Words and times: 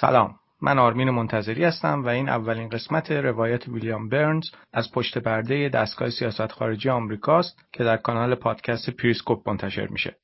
سلام 0.00 0.34
من 0.62 0.78
آرمین 0.78 1.10
منتظری 1.10 1.64
هستم 1.64 2.04
و 2.04 2.08
این 2.08 2.28
اولین 2.28 2.68
قسمت 2.68 3.10
روایت 3.10 3.68
ویلیام 3.68 4.08
برنز 4.08 4.44
از 4.72 4.92
پشت 4.92 5.18
پرده 5.18 5.68
دستگاه 5.68 6.10
سیاست 6.10 6.52
خارجی 6.52 6.88
آمریکاست 6.88 7.58
که 7.72 7.84
در 7.84 7.96
کانال 7.96 8.34
پادکست 8.34 8.90
پریسکوپ 8.90 9.48
منتشر 9.48 9.86
میشه. 9.86 10.16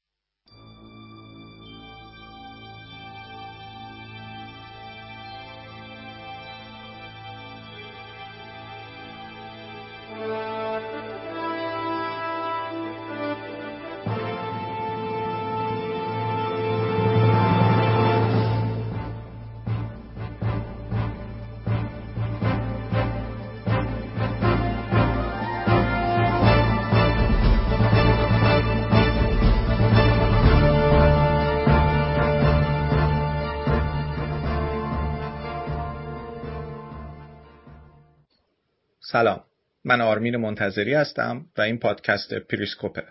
سلام. 39.16 39.44
من 39.84 40.00
آرمین 40.00 40.36
منتظری 40.36 40.94
هستم 40.94 41.47
و 41.58 41.61
این 41.61 41.78
پادکست 41.78 42.34
پریسکوپه. 42.34 43.02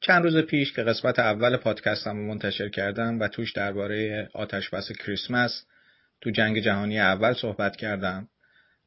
چند 0.00 0.24
روز 0.24 0.36
پیش 0.36 0.72
که 0.72 0.82
قسمت 0.82 1.18
اول 1.18 1.56
پادکستم 1.56 2.16
رو 2.16 2.26
منتشر 2.26 2.68
کردم 2.68 3.20
و 3.20 3.28
توش 3.28 3.52
درباره 3.52 4.28
آتش 4.34 4.70
بس 4.70 4.92
کریسمس 4.92 5.66
تو 6.20 6.30
جنگ 6.30 6.58
جهانی 6.58 7.00
اول 7.00 7.32
صحبت 7.32 7.76
کردم 7.76 8.28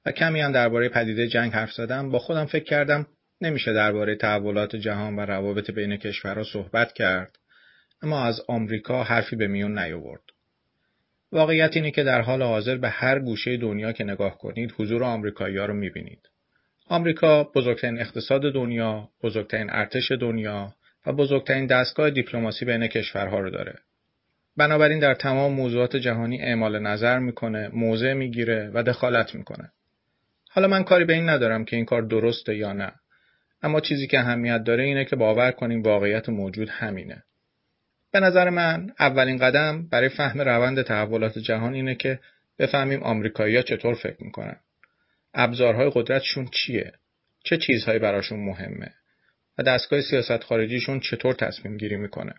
و 0.06 0.12
کمی 0.12 0.42
هم 0.42 0.52
درباره 0.52 0.90
پدیده 0.90 1.28
جنگ 1.28 1.54
حرف 1.54 1.72
زدم 1.72 2.12
با 2.12 2.20
خودم 2.20 2.46
فکر 2.46 2.66
کردم 2.66 3.08
نمیشه 3.42 3.74
درباره 3.74 4.16
تحولات 4.16 4.76
جهان 4.76 5.16
و 5.16 5.20
روابط 5.20 5.72
بین 5.72 5.98
کشورها 5.98 6.44
صحبت 6.44 6.94
کرد 6.94 7.38
اما 8.02 8.26
از 8.26 8.42
آمریکا 8.48 9.04
حرفی 9.04 9.36
به 9.36 9.48
میون 9.48 9.80
نیاورد. 9.80 10.27
واقعیت 11.32 11.76
اینه 11.76 11.92
که 11.92 12.04
در 12.04 12.22
حال 12.22 12.44
حاضر 12.44 12.78
به 12.78 12.90
هر 12.90 13.20
گوشه 13.20 13.58
دنیا 13.58 13.92
که 13.92 14.04
نگاه 14.04 14.38
کنید 14.38 14.74
حضور 14.78 15.04
آمریکایی‌ها 15.04 15.66
رو 15.66 15.74
می‌بینید. 15.74 16.30
آمریکا 16.88 17.44
بزرگترین 17.44 18.00
اقتصاد 18.00 18.54
دنیا، 18.54 19.10
بزرگترین 19.24 19.70
ارتش 19.70 20.12
دنیا 20.12 20.74
و 21.06 21.14
بزرگترین 21.14 21.66
دستگاه 21.66 22.10
دیپلماسی 22.10 22.66
بین 22.66 22.88
کشورها 22.88 23.40
رو 23.40 23.50
داره. 23.50 23.76
بنابراین 24.58 25.00
در 25.00 25.14
تمام 25.14 25.54
موضوعات 25.54 25.96
جهانی 25.96 26.42
اعمال 26.42 26.80
نظر 26.80 27.20
می‌کنه، 27.20 27.70
موضع 27.74 28.14
می‌گیره 28.14 28.72
و 28.74 28.84
دخالت 28.84 29.36
می‌کنه. 29.36 29.72
حالا 30.50 30.68
من 30.68 30.84
کاری 30.84 31.06
به 31.06 31.14
این 31.14 31.30
ندارم 31.30 31.66
که 31.66 31.76
این 31.76 31.86
کار 31.86 32.02
درسته 32.02 32.56
یا 32.56 32.74
نه. 32.74 32.92
اما 33.64 33.80
چیزی 33.80 34.08
که 34.08 34.20
اهمیت 34.20 34.64
داره 34.64 34.84
اینه 34.84 35.06
که 35.06 35.16
باور 35.16 35.52
کنیم 35.52 35.82
واقعیت 35.82 36.30
موجود 36.30 36.70
همینه. 36.70 37.24
به 38.12 38.20
نظر 38.20 38.50
من 38.50 38.94
اولین 39.00 39.38
قدم 39.38 39.88
برای 39.90 40.10
فهم 40.10 40.42
روند 40.42 40.82
تحولات 40.82 41.40
جهان 41.40 41.74
اینه 41.74 41.96
که 41.96 42.20
بفهمیم 42.60 43.04
آمریکایی‌ها 43.04 43.62
چطور 43.62 43.94
فکر 43.94 44.24
می‌کنن. 44.24 44.56
ابزارهای 45.34 45.92
قدرتشون 45.94 46.48
چیه؟ 46.52 46.92
چه 47.44 47.58
چیزهایی 47.58 48.00
براشون 48.00 48.40
مهمه؟ 48.40 48.94
و 49.58 49.64
دستگاه 49.64 50.02
سیاست 50.02 50.44
خارجیشون 50.44 51.00
چطور 51.00 51.34
تصمیم 51.34 51.78
گیری 51.78 51.96
می‌کنه؟ 51.96 52.34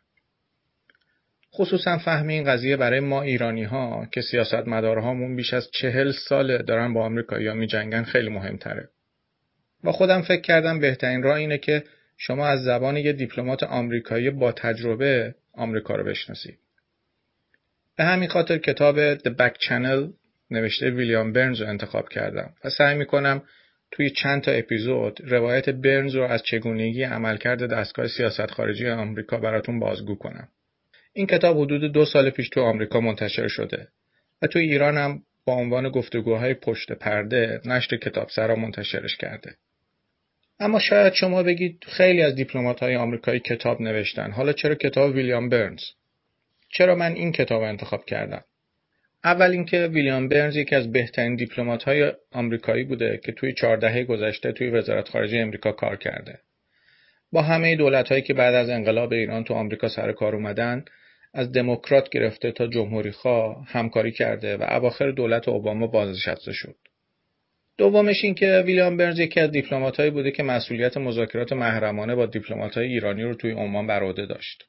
خصوصا 1.55 1.98
فهم 1.98 2.28
این 2.28 2.44
قضیه 2.44 2.77
برای 2.77 3.00
ما 3.00 3.22
ایرانی 3.22 3.64
ها 3.64 4.08
که 4.12 4.20
سیاست 4.20 4.68
مدارهامون 4.68 5.36
بیش 5.36 5.55
از 5.55 5.70
چهل 5.70 6.12
ساله 6.12 6.58
دارن 6.58 6.95
با 6.95 7.05
آمریکایی‌ها 7.05 7.55
میجنگن 7.55 8.02
خیلی 8.02 8.29
مهمتره. 8.29 8.89
و 9.85 9.92
خودم 9.92 10.23
فکر 10.23 10.40
کردم 10.40 10.80
بهترین 10.80 11.23
راه 11.23 11.36
اینه 11.36 11.58
که 11.58 11.85
شما 12.20 12.46
از 12.46 12.64
زبان 12.64 12.96
یه 12.96 13.12
دیپلمات 13.12 13.62
آمریکایی 13.62 14.30
با 14.30 14.52
تجربه 14.52 15.34
آمریکا 15.52 15.96
رو 15.96 16.05
بشناسید. 16.05 16.58
به 17.96 18.05
همین 18.05 18.29
خاطر 18.29 18.58
کتاب 18.58 19.14
The 19.14 19.30
Back 19.30 19.55
Channel 19.68 20.12
نوشته 20.51 20.90
ویلیام 20.90 21.33
برنز 21.33 21.61
رو 21.61 21.68
انتخاب 21.68 22.08
کردم 22.08 22.55
و 22.64 22.70
سعی 22.70 22.98
می‌کنم 22.98 23.42
توی 23.90 24.11
چند 24.11 24.42
تا 24.42 24.51
اپیزود 24.51 25.20
روایت 25.20 25.68
برنز 25.68 26.14
رو 26.14 26.23
از 26.23 26.42
چگونگی 26.42 27.02
عملکرد 27.02 27.73
دستگاه 27.73 28.06
سیاست 28.06 28.50
خارجی 28.50 28.89
آمریکا 28.89 29.39
براتون 29.39 29.79
بازگو 29.79 30.14
کنم. 30.14 30.48
این 31.12 31.27
کتاب 31.27 31.61
حدود 31.61 31.92
دو 31.92 32.05
سال 32.05 32.30
پیش 32.30 32.48
تو 32.48 32.61
آمریکا 32.61 33.00
منتشر 33.00 33.48
شده 33.48 33.89
و 34.42 34.46
توی 34.46 34.62
ایران 34.62 34.96
هم 34.96 35.23
با 35.45 35.55
عنوان 35.55 35.89
گفتگوهای 35.89 36.55
پشت 36.55 36.92
پرده 36.92 37.61
نشر 37.64 37.96
کتاب 37.96 38.29
سرا 38.29 38.56
منتشرش 38.56 39.17
کرده. 39.17 39.56
اما 40.61 40.79
شاید 40.79 41.13
شما 41.13 41.42
بگید 41.42 41.85
خیلی 41.89 42.23
از 42.23 42.35
دیپلمات 42.35 42.80
های 42.80 42.96
آمریکایی 42.96 43.41
کتاب 43.41 43.80
نوشتن. 43.80 44.30
حالا 44.30 44.52
چرا 44.52 44.74
کتاب 44.74 45.14
ویلیام 45.14 45.48
برنز؟ 45.48 45.80
چرا 46.73 46.95
من 46.95 47.13
این 47.13 47.33
کتاب 47.33 47.63
انتخاب 47.63 48.05
کردم؟ 48.05 48.45
اول 49.24 49.51
اینکه 49.51 49.86
ویلیام 49.86 50.29
برنز 50.29 50.57
یکی 50.57 50.74
از 50.74 50.92
بهترین 50.92 51.36
دیپلمات 51.36 51.83
های 51.83 52.13
آمریکایی 52.33 52.85
بوده 52.85 53.20
که 53.24 53.33
توی 53.33 53.52
چهار 53.52 53.77
دهه 53.77 54.05
گذشته 54.05 54.52
توی 54.52 54.70
وزارت 54.70 55.08
خارجه 55.08 55.39
امریکا 55.39 55.73
کار 55.73 55.97
کرده. 55.97 56.39
با 57.33 57.42
همه 57.42 57.77
دولت 57.77 58.08
هایی 58.08 58.23
که 58.23 58.35
بعد 58.35 58.55
از 58.55 58.68
انقلاب 58.68 59.13
ایران 59.13 59.45
تو 59.45 59.55
آمریکا 59.55 59.89
سر 59.89 60.13
کار 60.13 60.35
اومدن 60.35 60.85
از 61.35 61.52
دموکرات 61.52 62.08
گرفته 62.08 62.52
تا 62.52 62.67
جمهوری 62.67 63.11
خواه 63.11 63.67
همکاری 63.68 64.13
کرده 64.13 64.57
و 64.57 64.63
اواخر 64.63 65.11
دولت 65.11 65.48
اوباما 65.48 65.86
بازنشسته 65.86 66.52
شد. 66.52 66.77
دومش 67.78 68.24
این 68.24 68.34
که 68.34 68.62
ویلیام 68.66 68.96
برنز 68.96 69.18
یکی 69.18 69.40
از 69.40 69.50
دیپلمات‌هایی 69.50 70.11
بوده 70.11 70.30
که 70.30 70.42
مسئولیت 70.42 70.96
مذاکرات 70.96 71.52
محرمانه 71.52 72.14
با 72.14 72.27
دیپلمات‌های 72.27 72.86
ایرانی 72.86 73.22
رو 73.22 73.34
توی 73.34 73.50
عمان 73.50 73.86
بر 73.86 74.02
عهده 74.02 74.27
داشت. 74.27 74.64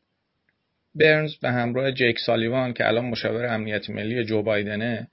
برنز 0.95 1.35
به 1.35 1.49
همراه 1.51 1.91
جیک 1.91 2.19
سالیوان 2.19 2.73
که 2.73 2.87
الان 2.87 3.05
مشاور 3.05 3.45
امنیت 3.45 3.89
ملی 3.89 4.23
جو 4.23 4.41
بایدنه 4.41 5.07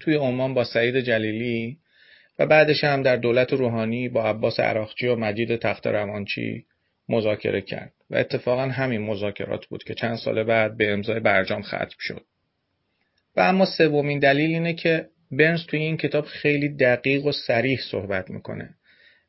توی 0.00 0.14
عمان 0.14 0.54
با 0.54 0.64
سعید 0.64 1.00
جلیلی 1.00 1.78
و 2.38 2.46
بعدش 2.46 2.84
هم 2.84 3.02
در 3.02 3.16
دولت 3.16 3.52
روحانی 3.52 4.08
با 4.08 4.30
عباس 4.30 4.60
عراقچی 4.60 5.06
و 5.06 5.16
مجید 5.16 5.56
تخت 5.56 5.86
روانچی 5.86 6.64
مذاکره 7.08 7.60
کرد 7.60 7.92
و 8.10 8.16
اتفاقا 8.16 8.62
همین 8.62 9.00
مذاکرات 9.00 9.66
بود 9.66 9.84
که 9.84 9.94
چند 9.94 10.16
سال 10.16 10.42
بعد 10.42 10.76
به 10.76 10.92
امضای 10.92 11.20
برجام 11.20 11.62
ختم 11.62 11.96
شد. 11.98 12.24
و 13.36 13.40
اما 13.40 13.66
سومین 13.78 14.18
دلیل 14.18 14.50
اینه 14.50 14.74
که 14.74 15.08
برنز 15.32 15.66
توی 15.66 15.80
این 15.80 15.96
کتاب 15.96 16.24
خیلی 16.24 16.68
دقیق 16.68 17.24
و 17.24 17.32
سریح 17.32 17.80
صحبت 17.90 18.30
می‌کنه. 18.30 18.74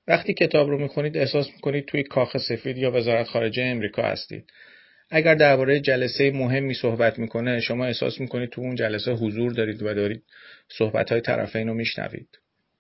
وقتی 0.08 0.34
کتاب 0.34 0.69
رو 0.69 0.78
می‌خونید 0.78 1.18
احساس 1.18 1.47
می‌کنید 1.53 1.86
توی 1.86 2.03
کاخ 2.03 2.38
سفید 2.38 2.78
یا 2.78 2.91
وزارت 2.91 3.28
خارجه 3.28 3.64
امریکا 3.64 4.03
هستید. 4.03 4.46
اگر 5.09 5.36
درباره 5.36 5.80
جلسه 5.80 6.31
مهمی 6.31 6.74
صحبت 6.74 7.19
می‌کنه 7.19 7.59
شما 7.59 7.86
احساس 7.86 8.19
می‌کنید 8.19 8.50
تو 8.50 8.62
اون 8.62 8.75
جلسه 8.75 9.12
حضور 9.12 9.53
دارید 9.53 9.84
و 9.84 9.94
دارید 9.94 10.24
صحبت 10.78 11.12
های 11.12 11.22
طرفین 11.22 11.68
رو 11.68 11.74
میشنوید. 11.74 12.28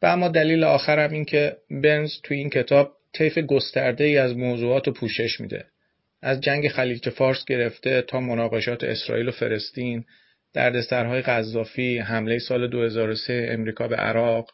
و 0.01 0.05
اما 0.05 0.27
دلیل 0.27 0.63
آخرم 0.63 1.11
این 1.11 1.25
که 1.25 1.57
برنز 1.69 2.11
توی 2.23 2.37
این 2.37 2.49
کتاب 2.49 2.91
طیف 3.13 3.37
گسترده 3.37 4.03
ای 4.03 4.17
از 4.17 4.37
موضوعات 4.37 4.87
رو 4.87 4.93
پوشش 4.93 5.39
میده. 5.39 5.65
از 6.21 6.41
جنگ 6.41 6.67
خلیج 6.67 7.09
فارس 7.09 7.45
گرفته 7.45 8.01
تا 8.01 8.19
مناقشات 8.19 8.83
اسرائیل 8.83 9.27
و 9.27 9.31
فلسطین 9.31 10.05
دردسرهای 10.53 11.21
قذافی، 11.21 11.97
حمله 11.97 12.39
سال 12.39 12.67
2003 12.67 13.47
امریکا 13.49 13.87
به 13.87 13.95
عراق، 13.95 14.51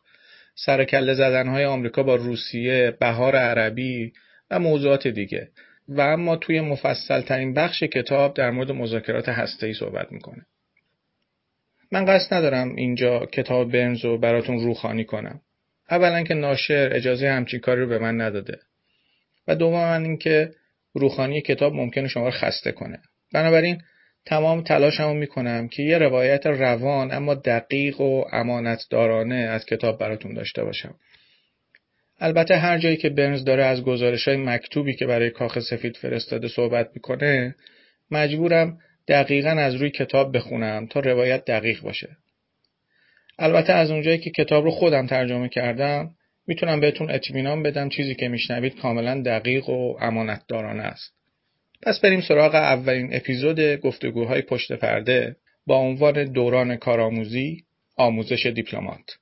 سرکله 0.56 1.14
زدنهای 1.14 1.66
آمریکا 1.66 2.04
با 2.04 2.16
روسیه، 2.16 2.98
بهار 3.00 3.36
عربی 3.36 4.14
و 4.52 4.60
موضوعات 4.60 5.08
دیگه 5.08 5.50
و 5.88 6.02
اما 6.02 6.36
توی 6.36 6.62
مفصل 6.62 7.22
ترین 7.22 7.54
بخش 7.54 7.84
کتاب 7.84 8.34
در 8.34 8.52
مورد 8.52 8.72
مذاکرات 8.72 9.30
هسته‌ای 9.30 9.74
صحبت 9.74 10.12
می‌کنه. 10.12 10.46
من 11.92 12.06
قصد 12.06 12.34
ندارم 12.34 12.76
اینجا 12.76 13.26
کتاب 13.26 13.72
برنز 13.72 14.06
رو 14.06 14.18
براتون 14.18 14.60
روخانی 14.60 15.06
کنم. 15.06 15.42
اولا 15.92 16.24
که 16.24 16.34
ناشر 16.34 16.90
اجازه 16.94 17.30
همچین 17.30 17.60
کاری 17.60 17.82
رو 17.82 17.88
به 17.88 18.00
من 18.00 18.22
نداده 18.22 18.60
و 19.48 19.56
دوما 19.56 19.96
اینکه 19.96 20.52
روخانی 20.94 21.42
کتاب 21.42 21.74
ممکنه 21.74 22.08
شما 22.08 22.26
رو 22.26 22.32
خسته 22.32 22.72
کنه. 22.72 23.00
بنابراین 23.34 23.82
تمام 24.30 24.62
تلاشمو 24.62 25.14
می‌کنم 25.14 25.68
که 25.68 25.84
یه 25.84 25.98
روایت 25.98 26.46
روان 26.46 27.14
اما 27.14 27.36
دقیق 27.36 28.02
و 28.02 28.24
امانتدارانه 28.32 29.36
از 29.36 29.66
کتاب 29.66 30.00
براتون 30.00 30.34
داشته 30.34 30.64
باشم. 30.64 30.96
البته 32.20 32.58
هر 32.58 32.78
جایی 32.78 32.98
که 32.98 33.10
برنز 33.10 33.44
داره 33.44 33.64
از 33.64 33.84
گزارش 33.84 34.28
های 34.28 34.38
مکتوبی 34.38 34.96
که 34.96 35.06
برای 35.06 35.30
کاخ 35.30 35.60
سفید 35.60 35.98
فرستاده 35.98 36.48
صحبت 36.48 36.90
می‌کنه 36.96 37.56
مجبورم 38.12 38.78
دقیقا 39.08 39.50
از 39.50 39.76
روی 39.76 39.90
کتاب 39.90 40.38
بخونم 40.38 40.88
تا 40.88 41.00
روایت 41.00 41.46
دقیق 41.46 41.82
باشه. 41.82 42.10
البته 43.40 43.74
از 43.74 43.92
اونجایی 43.92 44.18
که 44.18 44.30
کتاب 44.30 44.64
رو 44.64 44.72
خودم 44.72 45.08
ترجمه 45.08 45.50
کردم 45.50 46.16
می‌تونم 46.48 46.80
بهتون 46.80 47.12
اطمینان 47.12 47.64
بدم 47.64 47.90
چیزی 47.90 48.16
که 48.16 48.28
میشنوید 48.28 48.80
کاملا 48.80 49.22
دقیق 49.22 49.70
و 49.70 49.98
امانتدارانه 50.02 50.84
است. 50.84 51.19
پس 51.84 52.00
بریم 52.00 52.22
سراغ 52.22 52.56
اولین 52.56 53.10
اپیزود 53.16 53.60
گفتگوهای 53.60 54.42
پشت 54.42 54.72
پرده 54.72 55.36
با 55.66 55.78
عنوان 55.78 56.24
دوران 56.24 56.76
کارآموزی 56.76 57.64
آموزش 57.98 58.46
دیپلمات. 58.46 59.18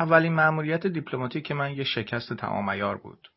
اولین 0.00 0.32
مأموریت 0.32 0.86
دیپلماتیک 0.86 1.52
من 1.52 1.72
یه 1.72 1.84
شکست 1.84 2.32
تمام 2.32 2.70
عیار 2.70 2.96
بود. 2.96 3.28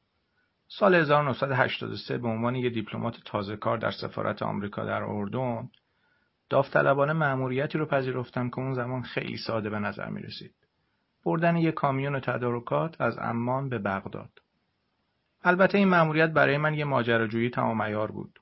سال 0.68 0.96
1983 0.96 2.18
به 2.18 2.28
عنوان 2.28 2.56
یه 2.56 2.70
دیپلمات 2.70 3.18
تازه 3.26 3.56
کار 3.56 3.78
در 3.78 3.92
سفارت 3.92 4.44
آمریکا 4.44 4.86
در 4.86 5.04
اردن 5.04 5.70
داوطلبانه 6.50 7.14
مأموریتی 7.14 7.78
رو 7.78 7.86
پذیرفتم 7.86 8.50
که 8.50 8.60
اون 8.60 8.74
زمان 8.74 9.02
خیلی 9.02 9.38
ساده 9.38 9.70
به 9.70 9.80
نظر 9.80 10.10
می 10.10 10.22
رسید. 10.22 10.56
بردن 11.26 11.58
یک 11.58 11.74
کامیون 11.74 12.20
تدارکات 12.20 13.02
از 13.02 13.18
امان 13.22 13.70
به 13.70 13.80
بغداد. 13.80 14.32
البته 15.44 15.78
این 15.78 15.88
مأموریت 15.88 16.30
برای 16.30 16.58
من 16.58 16.74
یه 16.74 16.86
ماجراجویی 16.86 17.50
تمام 17.50 17.82
عیار 17.82 18.12
بود. 18.12 18.40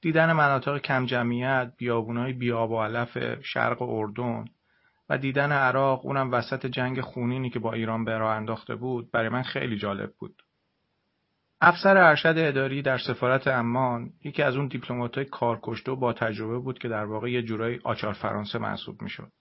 دیدن 0.00 0.32
مناطق 0.32 0.78
کم 0.78 1.06
جمعیت، 1.06 1.72
بیابونای 1.76 2.32
بیاب 2.32 2.70
و 2.70 2.82
علف 2.82 3.18
شرق 3.42 3.82
اردن 3.82 4.44
و 5.10 5.18
دیدن 5.18 5.52
عراق 5.52 6.06
اونم 6.06 6.32
وسط 6.32 6.66
جنگ 6.66 7.00
خونینی 7.00 7.50
که 7.50 7.58
با 7.58 7.72
ایران 7.72 8.04
به 8.04 8.18
راه 8.18 8.36
انداخته 8.36 8.74
بود 8.74 9.10
برای 9.10 9.28
من 9.28 9.42
خیلی 9.42 9.76
جالب 9.76 10.12
بود. 10.18 10.42
افسر 11.60 11.96
ارشد 11.96 12.34
اداری 12.36 12.82
در 12.82 12.98
سفارت 12.98 13.46
امان 13.48 14.10
یکی 14.24 14.42
از 14.42 14.56
اون 14.56 14.66
دیپلمات‌های 14.66 15.24
کارکشته 15.24 15.92
و 15.92 15.96
با 15.96 16.12
تجربه 16.12 16.58
بود 16.58 16.78
که 16.78 16.88
در 16.88 17.04
واقع 17.04 17.30
یه 17.30 17.42
جورایی 17.42 17.80
آچار 17.84 18.12
فرانسه 18.12 18.58
محسوب 18.58 19.02
می‌شد. 19.02 19.32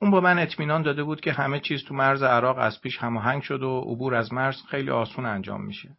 اون 0.00 0.10
با 0.10 0.20
من 0.20 0.38
اطمینان 0.38 0.82
داده 0.82 1.04
بود 1.04 1.20
که 1.20 1.32
همه 1.32 1.60
چیز 1.60 1.84
تو 1.84 1.94
مرز 1.94 2.22
عراق 2.22 2.58
از 2.58 2.80
پیش 2.80 2.98
هماهنگ 2.98 3.42
شد 3.42 3.62
و 3.62 3.80
عبور 3.80 4.14
از 4.14 4.32
مرز 4.32 4.62
خیلی 4.70 4.90
آسون 4.90 5.26
انجام 5.26 5.64
میشه. 5.64 5.96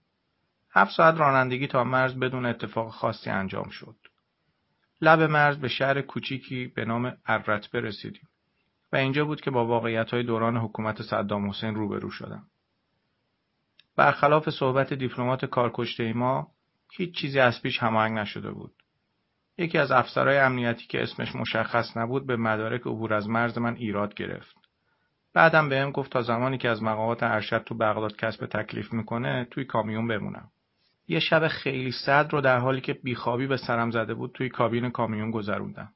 هفت 0.71 0.91
ساعت 0.91 1.19
رانندگی 1.19 1.67
تا 1.67 1.83
مرز 1.83 2.19
بدون 2.19 2.45
اتفاق 2.45 2.89
خاصی 2.89 3.29
انجام 3.29 3.69
شد. 3.69 3.95
لب 5.01 5.21
مرز 5.21 5.57
به 5.57 5.67
شهر 5.67 6.01
کوچیکی 6.01 6.67
به 6.75 6.85
نام 6.85 7.17
ارتبه 7.27 7.81
رسیدیم. 7.81 8.27
و 8.91 8.95
اینجا 8.95 9.25
بود 9.25 9.41
که 9.41 9.51
با 9.51 9.65
واقعیت 9.65 10.11
های 10.11 10.23
دوران 10.23 10.57
حکومت 10.57 11.01
صدام 11.01 11.49
حسین 11.49 11.75
روبرو 11.75 12.11
شدم. 12.11 12.43
برخلاف 13.95 14.49
صحبت 14.49 14.93
دیپلمات 14.93 15.45
کارکشته 15.45 16.13
ما 16.13 16.47
هیچ 16.91 17.15
چیزی 17.15 17.39
از 17.39 17.61
پیش 17.61 17.79
هماهنگ 17.79 18.17
نشده 18.17 18.51
بود. 18.51 18.71
یکی 19.57 19.77
از 19.77 19.91
افسرهای 19.91 20.37
امنیتی 20.37 20.87
که 20.87 21.03
اسمش 21.03 21.35
مشخص 21.35 21.97
نبود 21.97 22.27
به 22.27 22.37
مدارک 22.37 22.81
عبور 22.81 23.13
از 23.13 23.29
مرز 23.29 23.57
من 23.57 23.75
ایراد 23.75 24.13
گرفت. 24.13 24.55
بعدم 25.33 25.69
بهم 25.69 25.91
گفت 25.91 26.11
تا 26.11 26.21
زمانی 26.21 26.57
که 26.57 26.69
از 26.69 26.83
مقامات 26.83 27.23
ارشد 27.23 27.63
تو 27.63 27.75
بغداد 27.75 28.15
کسب 28.15 28.45
تکلیف 28.45 28.93
می‌کنه 28.93 29.47
توی 29.51 29.65
کامیون 29.65 30.07
بمونم. 30.07 30.49
یه 31.07 31.19
شب 31.19 31.47
خیلی 31.47 31.91
سرد 31.91 32.33
رو 32.33 32.41
در 32.41 32.57
حالی 32.57 32.81
که 32.81 32.93
بیخوابی 32.93 33.47
به 33.47 33.57
سرم 33.57 33.91
زده 33.91 34.13
بود 34.13 34.31
توی 34.31 34.49
کابین 34.49 34.89
کامیون 34.89 35.31
گذروندم. 35.31 35.93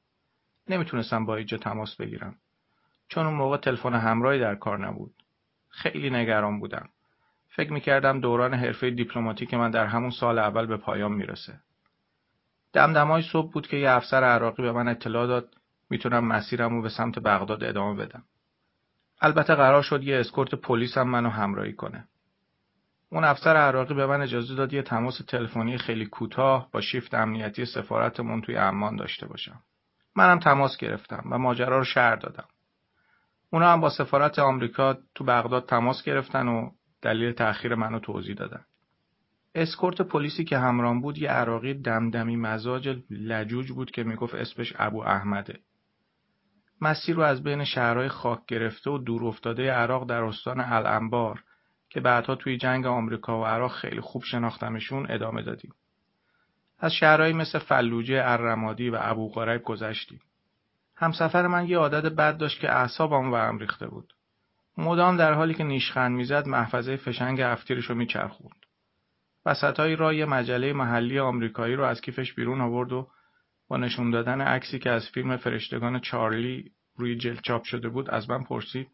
نمی‌تونستم 0.69 1.25
با 1.25 1.35
اینجا 1.35 1.57
تماس 1.57 1.95
بگیرم. 1.95 2.35
چون 3.11 3.25
اون 3.25 3.35
موقع 3.35 3.57
تلفن 3.57 3.93
همراهی 3.93 4.39
در 4.39 4.55
کار 4.55 4.87
نبود. 4.87 5.13
خیلی 5.69 6.09
نگران 6.09 6.59
بودم. 6.59 6.89
فکر 7.47 7.73
می‌کردم 7.73 8.19
دوران 8.19 8.53
حرفه 8.53 8.89
دیپلماتیک 8.89 9.53
من 9.53 9.71
در 9.71 9.85
همون 9.85 10.09
سال 10.09 10.39
اول 10.39 10.65
به 10.65 10.77
پایان 10.77 11.11
می‌رسه. 11.11 11.59
دمدمای 12.73 13.21
صبح 13.21 13.51
بود 13.51 13.67
که 13.67 13.77
یه 13.77 13.91
افسر 13.91 14.23
عراقی 14.23 14.63
به 14.63 14.71
من 14.71 14.87
اطلاع 14.87 15.27
داد 15.27 15.55
می‌تونم 15.89 16.27
مسیرم 16.27 16.75
رو 16.75 16.81
به 16.81 16.89
سمت 16.89 17.19
بغداد 17.19 17.63
ادامه 17.63 18.05
بدم. 18.05 18.23
البته 19.21 19.55
قرار 19.55 19.81
شد 19.81 20.03
یه 20.03 20.19
اسکورت 20.19 20.55
پلیس 20.55 20.97
هم 20.97 21.09
منو 21.09 21.29
همراهی 21.29 21.73
کنه. 21.73 22.07
اون 23.09 23.23
افسر 23.23 23.55
عراقی 23.57 23.93
به 23.93 24.05
من 24.05 24.21
اجازه 24.21 24.55
داد 24.55 24.73
یه 24.73 24.81
تماس 24.81 25.21
تلفنی 25.27 25.77
خیلی 25.77 26.05
کوتاه 26.05 26.69
با 26.71 26.81
شیفت 26.81 27.13
امنیتی 27.13 27.65
سفارتمون 27.65 28.41
توی 28.41 28.57
امان 28.57 28.95
داشته 28.95 29.27
باشم. 29.27 29.59
منم 30.15 30.39
تماس 30.39 30.77
گرفتم 30.77 31.23
و 31.31 31.37
ماجرا 31.37 31.77
رو 31.77 31.83
شهر 31.83 32.15
دادم. 32.15 32.47
اونا 33.53 33.73
هم 33.73 33.81
با 33.81 33.89
سفارت 33.89 34.39
آمریکا 34.39 34.97
تو 35.15 35.23
بغداد 35.23 35.65
تماس 35.65 36.03
گرفتن 36.03 36.47
و 36.47 36.69
دلیل 37.01 37.31
تأخیر 37.31 37.75
منو 37.75 37.99
توضیح 37.99 38.35
دادن. 38.35 38.65
اسکورت 39.55 40.01
پلیسی 40.01 40.43
که 40.43 40.57
همرام 40.57 41.01
بود 41.01 41.17
یه 41.17 41.29
عراقی 41.29 41.73
دمدمی 41.73 42.35
مزاج 42.35 42.97
لجوج 43.09 43.71
بود 43.71 43.91
که 43.91 44.03
می‌گفت 44.03 44.35
اسمش 44.35 44.73
ابو 44.79 45.01
احمده. 45.01 45.59
مسیر 46.81 47.15
رو 47.15 47.21
از 47.21 47.43
بین 47.43 47.63
شهرهای 47.63 48.09
خاک 48.09 48.39
گرفته 48.47 48.91
و 48.91 48.97
دور 48.97 49.25
افتاده 49.25 49.71
عراق 49.71 50.09
در 50.09 50.23
استان 50.23 50.61
الانبار 50.61 51.43
که 51.89 51.99
بعدها 51.99 52.35
توی 52.35 52.57
جنگ 52.57 52.85
آمریکا 52.85 53.41
و 53.41 53.45
عراق 53.45 53.71
خیلی 53.71 54.01
خوب 54.01 54.23
شناختمشون 54.23 55.11
ادامه 55.11 55.41
دادیم. 55.41 55.73
از 56.79 56.93
شهرهایی 56.93 57.33
مثل 57.33 57.59
فلوجه، 57.59 58.21
الرمادی 58.25 58.89
و 58.89 58.97
ابو 58.99 59.29
غریب 59.29 59.63
گذشتیم. 59.63 60.19
همسفر 61.01 61.47
من 61.47 61.67
یه 61.67 61.77
عادت 61.77 62.05
بد 62.05 62.37
داشت 62.37 62.59
که 62.59 62.71
اعصابم 62.71 63.31
ورم 63.31 63.57
ریخته 63.57 63.87
بود. 63.87 64.13
مدام 64.77 65.17
در 65.17 65.33
حالی 65.33 65.53
که 65.53 65.63
نیشخند 65.63 66.15
می‌زد 66.15 66.47
محفظه 66.47 66.97
فشنگ 66.97 67.39
افتیرش 67.41 67.85
رو 67.85 67.95
میچرخوند. 67.95 68.65
وسطهایی 69.45 69.95
را 69.95 70.13
یه 70.13 70.25
مجله 70.25 70.73
محلی 70.73 71.19
آمریکایی 71.19 71.75
رو 71.75 71.83
از 71.83 72.01
کیفش 72.01 72.33
بیرون 72.33 72.61
آورد 72.61 72.91
و 72.91 73.07
با 73.67 73.77
نشون 73.77 74.11
دادن 74.11 74.41
عکسی 74.41 74.79
که 74.79 74.89
از 74.89 75.09
فیلم 75.09 75.37
فرشتگان 75.37 75.99
چارلی 75.99 76.71
روی 76.95 77.15
جلد 77.15 77.41
چاپ 77.41 77.63
شده 77.63 77.89
بود 77.89 78.09
از 78.09 78.29
من 78.29 78.43
پرسید 78.43 78.91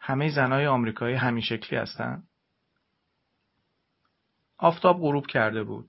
همه 0.00 0.28
زنای 0.28 0.66
آمریکایی 0.66 1.14
همین 1.14 1.42
شکلی 1.42 1.78
هستن؟ 1.78 2.22
آفتاب 4.58 5.00
غروب 5.00 5.26
کرده 5.26 5.62
بود. 5.62 5.88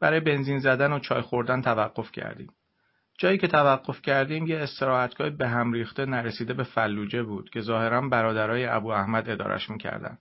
برای 0.00 0.20
بنزین 0.20 0.58
زدن 0.58 0.92
و 0.92 0.98
چای 0.98 1.20
خوردن 1.22 1.62
توقف 1.62 2.12
کردیم. 2.12 2.52
جایی 3.20 3.38
که 3.38 3.48
توقف 3.48 4.02
کردیم 4.02 4.46
یه 4.46 4.58
استراحتگاه 4.58 5.30
به 5.30 5.48
هم 5.48 5.72
ریخته 5.72 6.06
نرسیده 6.06 6.54
به 6.54 6.64
فلوجه 6.64 7.22
بود 7.22 7.50
که 7.50 7.60
ظاهرا 7.60 8.08
برادرای 8.08 8.66
ابو 8.66 8.88
احمد 8.88 9.30
ادارش 9.30 9.70
می‌کردن. 9.70 10.18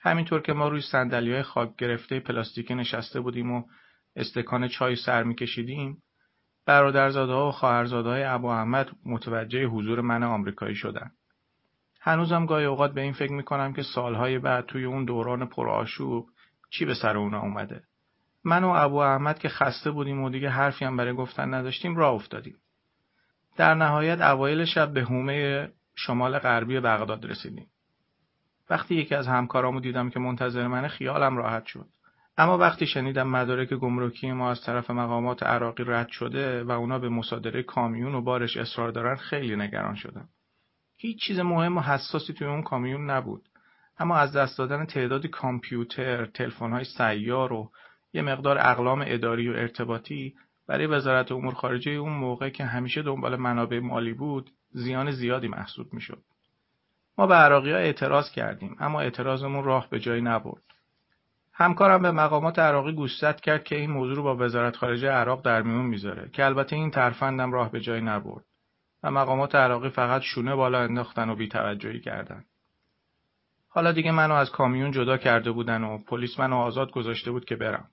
همینطور 0.00 0.42
که 0.42 0.52
ما 0.52 0.68
روی 0.68 0.80
سندلی 0.80 1.32
های 1.32 1.42
خاک 1.42 1.76
گرفته 1.76 2.20
پلاستیکی 2.20 2.74
نشسته 2.74 3.20
بودیم 3.20 3.52
و 3.52 3.62
استکان 4.16 4.68
چای 4.68 4.96
سر 4.96 5.22
میکشیدیم 5.22 6.02
برادرزاده 6.66 7.32
ها 7.32 7.48
و 7.48 7.52
خواهرزاده 7.52 8.08
های 8.08 8.24
ابو 8.24 8.46
احمد 8.46 8.90
متوجه 9.04 9.64
حضور 9.64 10.00
من 10.00 10.22
آمریکایی 10.22 10.74
شدن. 10.74 11.10
هنوزم 12.00 12.46
گاهی 12.46 12.64
اوقات 12.64 12.92
به 12.92 13.00
این 13.00 13.12
فکر 13.12 13.32
می‌کنم 13.32 13.72
که 13.72 13.82
سالهای 13.82 14.38
بعد 14.38 14.66
توی 14.66 14.84
اون 14.84 15.04
دوران 15.04 15.46
پرآشوب 15.46 16.26
چی 16.70 16.84
به 16.84 16.94
سر 16.94 17.16
اونا 17.16 17.40
اومده. 17.40 17.82
من 18.46 18.64
و 18.64 18.68
ابو 18.68 18.96
احمد 18.96 19.38
که 19.38 19.48
خسته 19.48 19.90
بودیم 19.90 20.22
و 20.22 20.30
دیگه 20.30 20.48
حرفی 20.48 20.84
هم 20.84 20.96
برای 20.96 21.12
گفتن 21.12 21.54
نداشتیم 21.54 21.96
راه 21.96 22.14
افتادیم. 22.14 22.56
در 23.56 23.74
نهایت 23.74 24.20
اوایل 24.20 24.64
شب 24.64 24.92
به 24.92 25.02
هومه 25.02 25.68
شمال 25.94 26.38
غربی 26.38 26.80
بغداد 26.80 27.26
رسیدیم. 27.26 27.66
وقتی 28.70 28.94
یکی 28.94 29.14
از 29.14 29.28
همکارامو 29.28 29.80
دیدم 29.80 30.10
که 30.10 30.20
منتظر 30.20 30.66
منه 30.66 30.88
خیالم 30.88 31.36
راحت 31.36 31.66
شد. 31.66 31.86
اما 32.38 32.58
وقتی 32.58 32.86
شنیدم 32.86 33.28
مدارک 33.28 33.74
گمرکی 33.74 34.32
ما 34.32 34.50
از 34.50 34.62
طرف 34.62 34.90
مقامات 34.90 35.42
عراقی 35.42 35.84
رد 35.86 36.08
شده 36.08 36.64
و 36.64 36.70
اونا 36.70 36.98
به 36.98 37.08
مصادره 37.08 37.62
کامیون 37.62 38.14
و 38.14 38.20
بارش 38.20 38.56
اصرار 38.56 38.90
دارن 38.90 39.16
خیلی 39.16 39.56
نگران 39.56 39.94
شدم. 39.94 40.28
هیچ 40.96 41.20
چیز 41.20 41.38
مهم 41.38 41.78
و 41.78 41.80
حساسی 41.80 42.32
توی 42.32 42.46
اون 42.46 42.62
کامیون 42.62 43.10
نبود. 43.10 43.42
اما 43.98 44.16
از 44.16 44.36
دست 44.36 44.58
دادن 44.58 44.84
تعدادی 44.84 45.28
کامپیوتر، 45.28 46.26
تلفن‌های 46.26 46.84
سیار 46.84 47.52
و 47.52 47.70
یه 48.12 48.22
مقدار 48.22 48.58
اقلام 48.58 49.04
اداری 49.06 49.48
و 49.48 49.52
ارتباطی 49.52 50.34
برای 50.66 50.86
وزارت 50.86 51.32
امور 51.32 51.54
خارجه 51.54 51.90
اون 51.90 52.12
موقع 52.12 52.50
که 52.50 52.64
همیشه 52.64 53.02
دنبال 53.02 53.36
منابع 53.36 53.78
مالی 53.78 54.12
بود 54.12 54.50
زیان 54.70 55.10
زیادی 55.10 55.48
محسوب 55.48 55.92
می‌شد. 55.92 56.22
ما 57.18 57.26
به 57.26 57.34
عراقی 57.34 57.72
ها 57.72 57.78
اعتراض 57.78 58.30
کردیم 58.30 58.76
اما 58.80 59.00
اعتراضمون 59.00 59.64
راه 59.64 59.90
به 59.90 60.00
جایی 60.00 60.22
نبرد. 60.22 60.62
همکارم 61.52 62.02
به 62.02 62.10
مقامات 62.10 62.58
عراقی 62.58 62.92
گوشزد 62.92 63.40
کرد 63.40 63.64
که 63.64 63.76
این 63.76 63.90
موضوع 63.90 64.16
رو 64.16 64.22
با 64.22 64.36
وزارت 64.36 64.76
خارجه 64.76 65.08
عراق 65.08 65.44
در 65.44 65.62
میون 65.62 65.86
می‌ذاره 65.86 66.30
که 66.32 66.44
البته 66.44 66.76
این 66.76 66.90
ترفندم 66.90 67.52
راه 67.52 67.70
به 67.70 67.80
جایی 67.80 68.02
نبرد 68.02 68.44
و 69.02 69.10
مقامات 69.10 69.54
عراقی 69.54 69.88
فقط 69.88 70.22
شونه 70.22 70.54
بالا 70.54 70.80
انداختن 70.80 71.30
و 71.30 71.34
بیتوجهی 71.34 72.00
کردند. 72.00 72.46
حالا 73.68 73.92
دیگه 73.92 74.10
منو 74.12 74.34
از 74.34 74.50
کامیون 74.50 74.90
جدا 74.90 75.16
کرده 75.16 75.50
بودن 75.50 75.84
و 75.84 75.98
پلیس 75.98 76.40
منو 76.40 76.56
آزاد 76.56 76.90
گذاشته 76.90 77.30
بود 77.30 77.44
که 77.44 77.56
برم. 77.56 77.88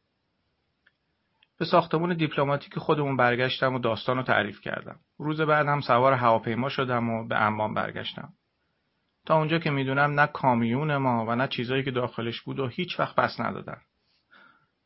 به 1.60 1.66
ساختمون 1.66 2.14
دیپلماتیک 2.14 2.80
خودمون 2.80 3.18
برگشتم 3.18 3.74
و 3.74 3.80
داستان 3.80 4.18
رو 4.18 4.24
تعریف 4.24 4.62
کردم. 4.62 5.00
روز 5.18 5.42
بعد 5.42 5.68
هم 5.68 5.82
سوار 5.82 6.14
هواپیما 6.14 6.70
شدم 6.70 7.10
و 7.10 7.28
به 7.28 7.42
امان 7.42 7.74
برگشتم. 7.74 8.30
تا 9.26 9.38
اونجا 9.38 9.60
که 9.60 9.72
می‌دونم 9.72 10.20
نه 10.20 10.28
کامیون 10.28 10.98
ما 10.98 11.26
و 11.26 11.36
نه 11.36 11.48
چیزایی 11.48 11.84
که 11.84 11.92
داخلش 11.92 12.42
بود 12.42 12.60
و 12.60 12.68
هیچ 12.68 13.00
وقت 13.00 13.16
بس 13.16 13.40
ندادن. 13.40 13.78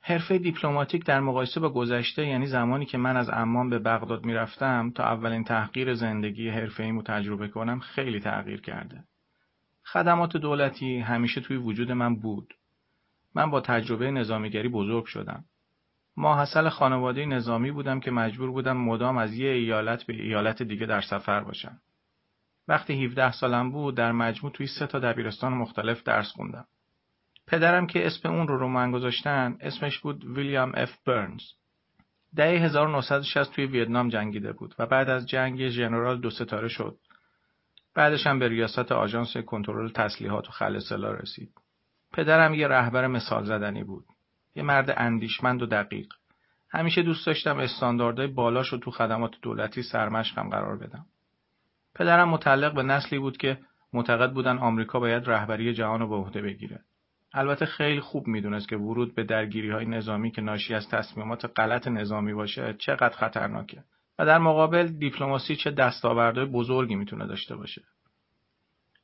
حرفه 0.01 0.37
دیپلماتیک 0.37 1.05
در 1.05 1.19
مقایسه 1.19 1.59
با 1.59 1.69
گذشته 1.69 2.27
یعنی 2.27 2.45
زمانی 2.45 2.85
که 2.85 2.97
من 2.97 3.17
از 3.17 3.29
عمان 3.29 3.69
به 3.69 3.79
بغداد 3.79 4.25
می‌رفتم 4.25 4.91
تا 4.95 5.03
اولین 5.03 5.43
تحقیر 5.43 5.93
زندگی 5.93 6.49
حرفه 6.49 7.01
تجربه 7.01 7.47
کنم 7.47 7.79
خیلی 7.79 8.19
تغییر 8.19 8.61
کرده. 8.61 9.03
خدمات 9.85 10.37
دولتی 10.37 10.99
همیشه 10.99 11.41
توی 11.41 11.57
وجود 11.57 11.91
من 11.91 12.15
بود. 12.15 12.53
من 13.35 13.49
با 13.51 13.61
تجربه 13.61 14.11
نظامیگری 14.11 14.69
بزرگ 14.69 15.05
شدم. 15.05 15.45
ماحصل 16.17 16.69
خانواده 16.69 17.25
نظامی 17.25 17.71
بودم 17.71 17.99
که 17.99 18.11
مجبور 18.11 18.51
بودم 18.51 18.77
مدام 18.77 19.17
از 19.17 19.33
یه 19.33 19.51
ایالت 19.51 20.03
به 20.03 20.13
ایالت 20.13 20.63
دیگه 20.63 20.85
در 20.85 21.01
سفر 21.01 21.43
باشم. 21.43 21.79
وقتی 22.67 23.05
17 23.05 23.31
سالم 23.31 23.71
بود 23.71 23.95
در 23.95 24.11
مجموع 24.11 24.51
توی 24.51 24.67
سه 24.67 24.87
تا 24.87 24.99
دبیرستان 24.99 25.53
مختلف 25.53 26.03
درس 26.03 26.31
خوندم. 26.31 26.65
پدرم 27.47 27.87
که 27.87 28.07
اسم 28.07 28.29
اون 28.29 28.47
رو 28.47 28.57
رو 28.57 28.67
من 28.67 28.91
گذاشتن 28.91 29.57
اسمش 29.61 29.99
بود 29.99 30.25
ویلیام 30.25 30.71
اف 30.75 30.97
برنز. 31.05 31.41
دهه 32.35 32.63
1960 32.63 33.53
توی 33.53 33.65
ویتنام 33.65 34.09
جنگیده 34.09 34.53
بود 34.53 34.75
و 34.79 34.85
بعد 34.85 35.09
از 35.09 35.27
جنگ 35.27 35.69
ژنرال 35.69 36.21
دو 36.21 36.29
ستاره 36.29 36.67
شد. 36.67 36.97
بعدش 37.95 38.27
هم 38.27 38.39
به 38.39 38.47
ریاست 38.47 38.91
آژانس 38.91 39.37
کنترل 39.37 39.89
تسلیحات 39.89 40.47
و 40.47 40.51
خل 40.51 40.75
رسید. 41.05 41.51
پدرم 42.13 42.53
یه 42.53 42.67
رهبر 42.67 43.07
مثال 43.07 43.45
زدنی 43.45 43.83
بود. 43.83 44.05
یه 44.57 44.63
مرد 44.63 44.93
اندیشمند 44.97 45.61
و 45.61 45.65
دقیق. 45.65 46.13
همیشه 46.69 47.01
دوست 47.01 47.25
داشتم 47.25 47.57
استانداردهای 47.57 48.27
بالاش 48.27 48.67
رو 48.67 48.77
تو 48.77 48.91
خدمات 48.91 49.31
دولتی 49.41 49.83
سرمشقم 49.83 50.49
قرار 50.49 50.77
بدم. 50.77 51.05
پدرم 51.95 52.29
متعلق 52.29 52.73
به 52.73 52.83
نسلی 52.83 53.19
بود 53.19 53.37
که 53.37 53.57
معتقد 53.93 54.33
بودن 54.33 54.57
آمریکا 54.57 54.99
باید 54.99 55.29
رهبری 55.29 55.73
جهان 55.73 55.99
رو 55.99 56.07
به 56.07 56.15
عهده 56.15 56.41
بگیره. 56.41 56.79
البته 57.33 57.65
خیلی 57.65 57.99
خوب 57.99 58.27
می‌دونست 58.27 58.69
که 58.69 58.77
ورود 58.77 59.15
به 59.15 59.23
درگیری 59.23 59.71
های 59.71 59.85
نظامی 59.85 60.31
که 60.31 60.41
ناشی 60.41 60.73
از 60.73 60.89
تصمیمات 60.89 61.59
غلط 61.59 61.87
نظامی 61.87 62.33
باشه 62.33 62.75
چقدر 62.79 63.15
خطرناکه 63.15 63.83
و 64.19 64.25
در 64.25 64.37
مقابل 64.37 64.87
دیپلماسی 64.87 65.55
چه 65.55 65.71
دستاوردهای 65.71 66.45
بزرگی 66.45 66.95
می‌تونه 66.95 67.27
داشته 67.27 67.55
باشه. 67.55 67.81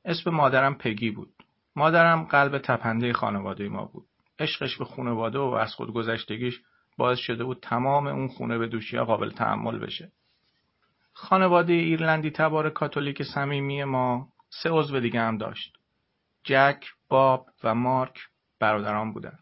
اسم 0.05 0.29
مادرم 0.29 0.75
پگی 0.75 1.12
بود. 1.12 1.33
مادرم 1.75 2.24
قلب 2.24 2.57
تپنده 2.57 3.13
خانواده 3.13 3.69
ما 3.69 3.86
بود. 3.86 4.05
عشقش 4.43 4.77
به 4.77 4.85
خانواده 4.85 5.39
و 5.39 5.53
از 5.53 5.73
خود 5.73 5.93
گذشتگیش 5.93 6.62
باعث 6.97 7.19
شده 7.19 7.43
بود 7.43 7.59
تمام 7.62 8.07
اون 8.07 8.27
خونه 8.27 8.57
به 8.57 8.67
دوشی 8.67 9.00
قابل 9.00 9.29
تحمل 9.29 9.79
بشه. 9.79 10.12
خانواده 11.13 11.73
ایرلندی 11.73 12.31
تبار 12.31 12.69
کاتولیک 12.69 13.23
صمیمی 13.23 13.83
ما 13.83 14.27
سه 14.50 14.69
عضو 14.69 15.00
دیگه 15.00 15.21
هم 15.21 15.38
داشت. 15.38 15.77
جک، 16.43 16.85
باب 17.09 17.47
و 17.63 17.75
مارک 17.75 18.19
برادران 18.59 19.13
بودن. 19.13 19.39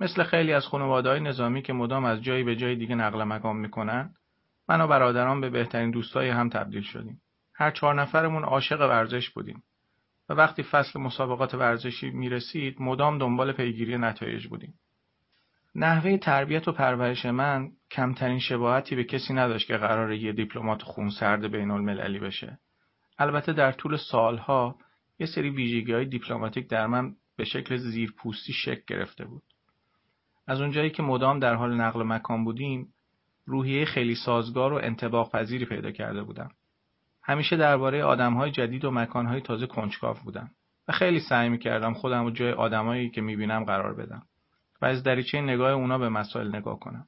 مثل 0.00 0.22
خیلی 0.22 0.52
از 0.52 0.66
خانواده 0.66 1.08
های 1.08 1.20
نظامی 1.20 1.62
که 1.62 1.72
مدام 1.72 2.04
از 2.04 2.22
جایی 2.22 2.44
به 2.44 2.56
جای 2.56 2.76
دیگه 2.76 2.94
نقل 2.94 3.24
مکان 3.24 3.56
می‌کنن، 3.56 4.14
من 4.68 4.80
و 4.80 4.86
برادران 4.86 5.40
به 5.40 5.50
بهترین 5.50 5.90
دوستای 5.90 6.28
هم 6.28 6.48
تبدیل 6.48 6.82
شدیم. 6.82 7.20
هر 7.54 7.70
چهار 7.70 7.94
نفرمون 7.94 8.44
عاشق 8.44 8.80
ورزش 8.80 9.30
بودیم. 9.30 9.62
و 10.28 10.34
وقتی 10.34 10.62
فصل 10.62 11.00
مسابقات 11.00 11.54
ورزشی 11.54 12.10
می‌رسید 12.10 12.82
مدام 12.82 13.18
دنبال 13.18 13.52
پیگیری 13.52 13.98
نتایج 13.98 14.46
بودیم. 14.46 14.74
نحوه 15.74 16.16
تربیت 16.16 16.68
و 16.68 16.72
پرورش 16.72 17.26
من 17.26 17.68
کمترین 17.90 18.38
شباهتی 18.38 18.96
به 18.96 19.04
کسی 19.04 19.34
نداشت 19.34 19.66
که 19.66 19.76
قرار 19.76 20.12
یه 20.12 20.32
دیپلمات 20.32 20.82
خونسرد 20.82 21.50
بین 21.50 21.70
المللی 21.70 22.18
بشه. 22.18 22.58
البته 23.18 23.52
در 23.52 23.72
طول 23.72 23.96
سالها 23.96 24.76
یه 25.18 25.26
سری 25.26 25.50
ویژگی 25.50 25.92
های 25.92 26.04
دیپلماتیک 26.04 26.68
در 26.68 26.86
من 26.86 27.14
به 27.36 27.44
شکل 27.44 27.76
زیرپوستی 27.76 28.52
شکل 28.52 28.82
گرفته 28.86 29.24
بود. 29.24 29.42
از 30.46 30.60
اونجایی 30.60 30.90
که 30.90 31.02
مدام 31.02 31.38
در 31.38 31.54
حال 31.54 31.80
نقل 31.80 32.02
مکان 32.02 32.44
بودیم، 32.44 32.92
روحیه 33.44 33.84
خیلی 33.84 34.14
سازگار 34.14 34.72
و 34.72 34.80
انتباق 34.82 35.32
پذیری 35.32 35.64
پیدا 35.64 35.90
کرده 35.90 36.22
بودم. 36.22 36.50
همیشه 37.28 37.56
درباره 37.56 38.04
آدمهای 38.04 38.50
جدید 38.50 38.84
و 38.84 38.90
مکانهای 38.90 39.40
تازه 39.40 39.66
کنجکاو 39.66 40.16
بودم 40.24 40.50
و 40.88 40.92
خیلی 40.92 41.20
سعی 41.20 41.48
می‌کردم 41.48 41.92
خودم 41.92 42.24
و 42.24 42.30
جای 42.30 42.52
آدمایی 42.52 43.10
که 43.10 43.20
می‌بینم 43.20 43.64
قرار 43.64 43.94
بدم 43.94 44.22
و 44.82 44.86
از 44.86 45.02
دریچه 45.02 45.40
نگاه 45.40 45.70
اونا 45.70 45.98
به 45.98 46.08
مسائل 46.08 46.56
نگاه 46.56 46.78
کنم. 46.78 47.06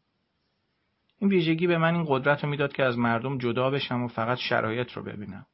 این 1.18 1.30
ویژگی 1.30 1.66
به 1.66 1.78
من 1.78 1.94
این 1.94 2.04
قدرت 2.08 2.44
رو 2.44 2.50
می‌داد 2.50 2.72
که 2.72 2.84
از 2.84 2.98
مردم 2.98 3.38
جدا 3.38 3.70
بشم 3.70 4.02
و 4.02 4.08
فقط 4.08 4.38
شرایط 4.38 4.92
رو 4.92 5.02
ببینم. 5.02 5.46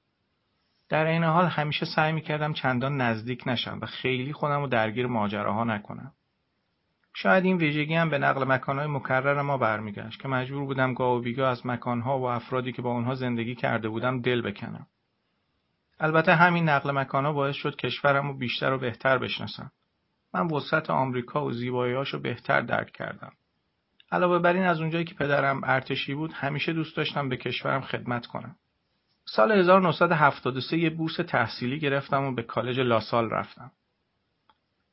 در 0.88 1.06
این 1.06 1.24
حال 1.24 1.46
همیشه 1.46 1.86
سعی 1.86 2.12
می‌کردم 2.12 2.52
چندان 2.52 3.00
نزدیک 3.00 3.42
نشم 3.46 3.78
و 3.82 3.86
خیلی 3.86 4.32
خودم 4.32 4.60
رو 4.60 4.66
درگیر 4.66 5.06
ماجراها 5.06 5.64
نکنم. 5.64 6.12
شاید 7.18 7.44
این 7.44 7.56
ویژگی 7.56 7.94
هم 7.94 8.10
به 8.10 8.18
نقل 8.18 8.44
مکانهای 8.44 8.88
مکرر 8.88 9.42
ما 9.42 9.58
برمیگشت 9.58 10.20
که 10.20 10.28
مجبور 10.28 10.64
بودم 10.64 10.94
گاه 10.94 11.16
و 11.16 11.20
بیگاه 11.20 11.50
از 11.50 11.66
مکانها 11.66 12.18
و 12.18 12.24
افرادی 12.24 12.72
که 12.72 12.82
با 12.82 12.94
آنها 12.94 13.14
زندگی 13.14 13.54
کرده 13.54 13.88
بودم 13.88 14.20
دل 14.20 14.42
بکنم. 14.42 14.86
البته 16.00 16.34
همین 16.34 16.68
نقل 16.68 16.90
مکانها 16.90 17.32
باعث 17.32 17.54
شد 17.54 17.76
کشورم 17.76 18.28
رو 18.28 18.38
بیشتر 18.38 18.72
و 18.72 18.78
بهتر 18.78 19.18
بشناسم. 19.18 19.72
من 20.34 20.46
وسط 20.46 20.90
آمریکا 20.90 21.44
و 21.44 21.52
زیباییهاش 21.52 22.08
رو 22.08 22.20
بهتر 22.20 22.60
درک 22.60 22.92
کردم. 22.92 23.32
علاوه 24.12 24.38
بر 24.38 24.52
این 24.52 24.64
از 24.64 24.80
اونجایی 24.80 25.04
که 25.04 25.14
پدرم 25.14 25.60
ارتشی 25.64 26.14
بود 26.14 26.32
همیشه 26.32 26.72
دوست 26.72 26.96
داشتم 26.96 27.28
به 27.28 27.36
کشورم 27.36 27.80
خدمت 27.80 28.26
کنم. 28.26 28.56
سال 29.24 29.52
1973 29.52 30.78
یه 30.78 30.90
بورس 30.90 31.16
تحصیلی 31.16 31.78
گرفتم 31.78 32.24
و 32.24 32.34
به 32.34 32.42
کالج 32.42 32.80
لاسال 32.80 33.30
رفتم. 33.30 33.70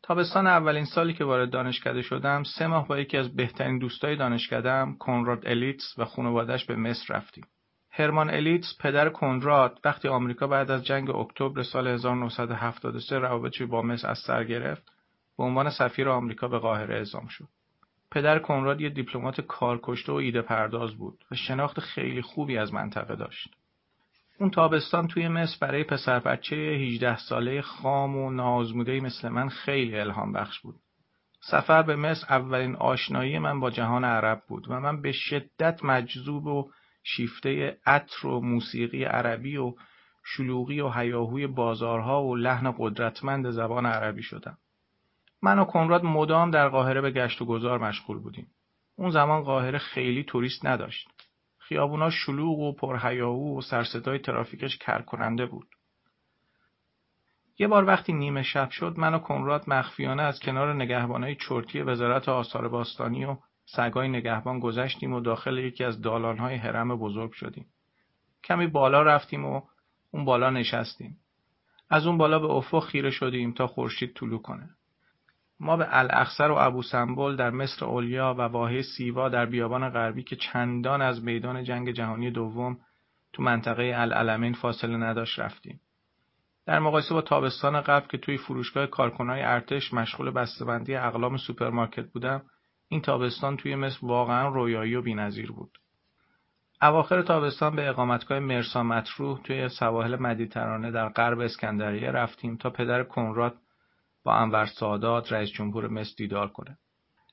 تابستان 0.03 0.48
اولین 0.48 0.86
سالی 0.86 1.13
که 1.13 1.25
وارد 1.25 1.50
دانشکده 1.50 2.01
شدم 2.01 2.43
سه 2.43 2.67
ماه 2.67 2.88
با 2.88 3.00
یکی 3.00 3.17
از 3.17 3.36
بهترین 3.36 3.79
دوستای 3.79 4.15
دانشکدهام 4.15 4.98
کنراد 4.98 5.48
الیتس 5.48 5.95
و 5.98 6.05
خانوادش 6.05 6.65
به 6.65 6.75
مصر 6.75 7.13
رفتیم. 7.13 7.48
هرمان 7.91 8.29
الیتس 8.29 8.77
پدر 8.79 9.10
کنراد 9.10 9.79
وقتی 9.86 10.07
آمریکا 10.07 10.48
بعد 10.48 10.72
از 10.72 10.86
جنگ 10.86 11.10
اکتبر 11.10 11.63
سال 11.63 11.88
1973 11.88 13.19
روابطش 13.19 13.62
با 13.62 13.81
مصر 13.81 14.10
از 14.10 14.19
سر 14.27 14.43
گرفت 14.43 14.91
به 15.38 15.43
عنوان 15.43 15.69
سفیر 15.69 16.10
آمریکا 16.10 16.48
به 16.48 16.60
قاهره 16.60 16.95
اعزام 16.95 17.27
شد. 17.27 17.48
پدر 18.12 18.39
کنراد 18.39 18.81
یه 18.81 18.89
دیپلمات 18.89 19.41
کارکشته 19.41 20.12
و 20.12 20.15
ایده 20.15 20.41
پرداز 20.41 20.95
بود 20.95 21.25
و 21.31 21.36
شناخت 21.36 21.79
خیلی 21.79 22.22
خوبی 22.22 22.57
از 22.57 22.74
منطقه 22.74 23.15
داشت. 23.15 23.55
اون 24.40 24.50
تابستان 24.50 25.08
توی 25.08 25.28
مصر 25.28 25.58
برای 25.62 25.84
پسر 25.84 26.20
بچه 26.20 26.56
18 26.56 27.18
ساله 27.18 27.62
خام 27.62 28.18
و 28.18 28.32
نازموده 28.32 29.00
مثل 29.00 29.30
من 29.30 29.50
خیلی 29.50 30.00
الهام 30.00 30.34
بخش 30.34 30.60
بود. 30.60 30.75
سفر 31.42 31.82
به 31.82 31.96
مصر 31.96 32.25
اولین 32.30 32.75
آشنایی 32.75 33.40
من 33.40 33.60
با 33.60 33.72
جهان 33.72 34.06
عرب 34.06 34.44
بود 34.48 34.72
و 34.72 34.80
من 34.80 35.02
به 35.02 35.12
شدت 35.12 35.84
مجذوب 35.84 36.46
و 36.46 36.72
شیفته 37.04 37.78
عطر 37.86 38.28
و 38.28 38.42
موسیقی 38.42 39.04
عربی 39.04 39.58
و 39.58 39.74
شلوغی 40.25 40.80
و 40.80 40.90
هیاهوی 40.90 41.48
بازارها 41.48 42.24
و 42.24 42.36
لحن 42.36 42.75
قدرتمند 42.78 43.50
زبان 43.50 43.86
عربی 43.86 44.24
شدم. 44.24 44.58
من 45.42 45.60
و 45.60 45.66
کنراد 45.66 46.04
مدام 46.04 46.52
در 46.52 46.70
قاهره 46.70 47.02
به 47.02 47.12
گشت 47.12 47.42
و 47.42 47.46
گذار 47.46 47.80
مشغول 47.80 48.20
بودیم. 48.20 48.48
اون 48.96 49.10
زمان 49.10 49.44
قاهره 49.44 49.78
خیلی 49.78 50.24
توریست 50.24 50.66
نداشت. 50.66 51.12
خیابونا 51.67 52.10
شلوغ 52.10 52.60
و 52.60 52.74
پرهیاهو 52.74 53.58
و 53.58 53.62
سرصدای 53.62 54.20
ترافیکش 54.20 54.77
کرکننده 54.77 55.46
بود. 55.46 55.67
یه 57.60 57.67
بار 57.67 57.86
وقتی 57.86 58.13
نیمه 58.13 58.43
شب 58.43 58.70
شد 58.70 58.93
من 58.98 59.13
و 59.13 59.20
کنراد 59.20 59.70
مخفیانه 59.70 60.24
از 60.24 60.39
کنار 60.39 60.74
نگهبانای 60.74 61.36
چرتی 61.36 61.82
وزارت 61.82 62.29
آثار 62.29 62.67
باستانی 62.67 63.25
و 63.25 63.38
سگای 63.65 64.08
نگهبان 64.08 64.60
گذشتیم 64.60 65.13
و 65.13 65.20
داخل 65.20 65.58
یکی 65.58 65.84
از 65.84 66.01
دالانهای 66.01 66.55
حرم 66.55 66.98
بزرگ 66.98 67.32
شدیم. 67.32 67.65
کمی 68.43 68.67
بالا 68.67 69.01
رفتیم 69.01 69.46
و 69.46 69.62
اون 70.12 70.25
بالا 70.25 70.50
نشستیم. 70.50 71.17
از 71.89 72.08
اون 72.08 72.17
بالا 72.17 72.39
به 72.39 72.48
افق 72.48 72.84
خیره 72.84 73.12
شدیم 73.12 73.53
تا 73.53 73.67
خورشید 73.67 74.13
طلوع 74.15 74.41
کنه. 74.41 74.70
ما 75.60 75.77
به 75.77 75.88
الاخصر 75.98 76.51
و 76.51 76.55
ابو 76.55 76.81
سمبل 76.81 77.36
در 77.36 77.50
مصر 77.50 77.86
اولیا 77.86 78.36
و 78.38 78.41
واحه 78.41 78.81
سیوا 78.81 79.29
در 79.29 79.45
بیابان 79.45 79.89
غربی 79.89 80.24
که 80.24 80.36
چندان 80.36 81.01
از 81.01 81.24
میدان 81.24 81.63
جنگ 81.63 81.91
جهانی 81.91 82.31
دوم 82.31 82.77
تو 83.33 83.43
منطقه 83.43 83.93
العلمین 83.95 84.53
فاصله 84.53 84.98
نداشت 84.98 85.39
رفتیم. 85.39 85.79
در 86.65 86.79
مقایسه 86.79 87.13
با 87.13 87.22
تابستان 87.22 87.81
قبل 87.81 88.07
که 88.07 88.17
توی 88.17 88.38
فروشگاه 88.38 88.88
کارکنای 88.88 89.41
ارتش 89.41 89.93
مشغول 89.93 90.31
بسته‌بندی 90.31 90.95
اقلام 90.95 91.38
سوپرمارکت 91.38 92.05
بودم، 92.12 92.41
این 92.88 93.01
تابستان 93.01 93.57
توی 93.57 93.75
مصر 93.75 94.00
واقعا 94.01 94.48
رویایی 94.48 94.95
و 94.95 95.01
بینظیر 95.01 95.51
بود. 95.51 95.77
اواخر 96.81 97.22
تابستان 97.22 97.75
به 97.75 97.89
اقامتگاه 97.89 98.39
مرسا 98.39 98.83
مطروح 98.83 99.41
توی 99.41 99.69
سواحل 99.69 100.15
مدیترانه 100.15 100.91
در 100.91 101.10
غرب 101.10 101.39
اسکندریه 101.39 102.12
رفتیم 102.12 102.57
تا 102.57 102.69
پدر 102.69 103.03
کنراد 103.03 103.55
با 104.24 104.34
انور 104.34 104.65
سادات 104.65 105.34
رئیس 105.34 105.50
جمهور 105.50 105.88
مصر 105.88 106.13
دیدار 106.18 106.48
کنه. 106.48 106.77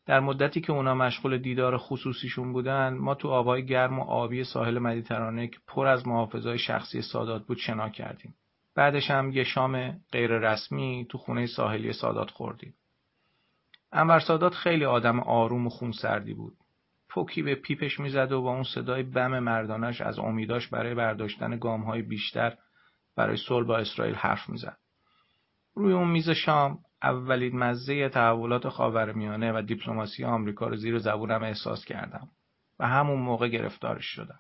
در 0.07 0.21
مدتی 0.21 0.61
که 0.61 0.73
اونا 0.73 0.95
مشغول 0.95 1.39
دیدار 1.39 1.77
خصوصیشون 1.77 2.53
بودن 2.53 2.95
ما 2.95 3.15
تو 3.15 3.29
آبهای 3.29 3.67
گرم 3.67 3.99
و 3.99 4.03
آبی 4.03 4.45
ساحل 4.45 4.79
مدیترانه 4.79 5.49
که 5.49 5.59
پر 5.67 5.87
از 5.87 6.07
محافظای 6.07 6.59
شخصی 6.59 7.03
سادات 7.03 7.47
بود 7.47 7.59
شنا 7.59 7.89
کردیم. 7.89 8.35
بعدش 8.75 9.11
هم 9.11 9.33
یه 9.33 9.45
شام 9.45 10.01
غیر 10.13 10.31
رسمی 10.31 11.07
تو 11.11 11.19
خونه 11.19 11.47
ساحلی 11.47 11.93
سادات 11.93 12.31
خوردیم. 12.31 12.75
انور 13.93 14.19
سادات 14.21 14.55
خیلی 14.55 14.85
آدم 14.85 15.21
آروم 15.21 15.67
و 15.67 15.71
خونسردی 15.71 16.35
بود. 16.35 16.57
پوکی 17.09 17.43
به 17.43 17.55
پیپش 17.55 18.01
می‌زد 18.01 18.33
و 18.33 18.43
با 18.43 18.53
اون 18.53 18.63
صدای 18.63 19.03
بم 19.03 19.39
مردانش 19.39 20.01
از 20.01 20.19
امیداش 20.19 20.69
برای 20.69 20.95
برداشتن 20.95 21.59
گامهای 21.59 22.03
بیشتر 22.03 22.57
برای 23.17 23.37
صلح 23.37 23.67
با 23.67 23.79
اسرائیل 23.79 24.15
حرف 24.15 24.49
می‌زد. 24.49 24.77
روی 25.81 25.93
اون 25.93 26.11
میز 26.11 26.31
شام 26.31 26.79
اولین 27.03 27.59
مزه 27.59 28.09
تحولات 28.09 28.69
خاورمیانه 28.69 29.53
و 29.53 29.63
دیپلماسی 29.63 30.25
آمریکا 30.25 30.69
رو 30.69 30.77
زیر 30.77 30.99
زبونم 30.99 31.43
احساس 31.43 31.85
کردم 31.85 32.29
و 32.79 32.89
همون 32.89 33.21
موقع 33.21 33.49
گرفتارش 33.49 34.05
شدم. 34.05 34.39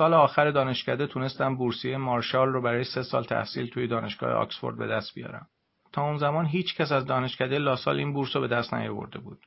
سال 0.00 0.14
آخر 0.14 0.50
دانشکده 0.50 1.06
تونستم 1.06 1.56
بورسیه 1.56 1.96
مارشال 1.96 2.48
رو 2.48 2.62
برای 2.62 2.84
سه 2.84 3.02
سال 3.02 3.24
تحصیل 3.24 3.66
توی 3.66 3.86
دانشگاه 3.86 4.32
آکسفورد 4.32 4.78
به 4.78 4.86
دست 4.86 5.14
بیارم. 5.14 5.46
تا 5.92 6.02
اون 6.02 6.16
زمان 6.16 6.46
هیچ 6.46 6.76
کس 6.76 6.92
از 6.92 7.06
دانشکده 7.06 7.58
لاسال 7.58 7.98
این 7.98 8.12
بورس 8.12 8.36
رو 8.36 8.42
به 8.42 8.48
دست 8.48 8.74
نیاورده 8.74 9.18
بود. 9.18 9.38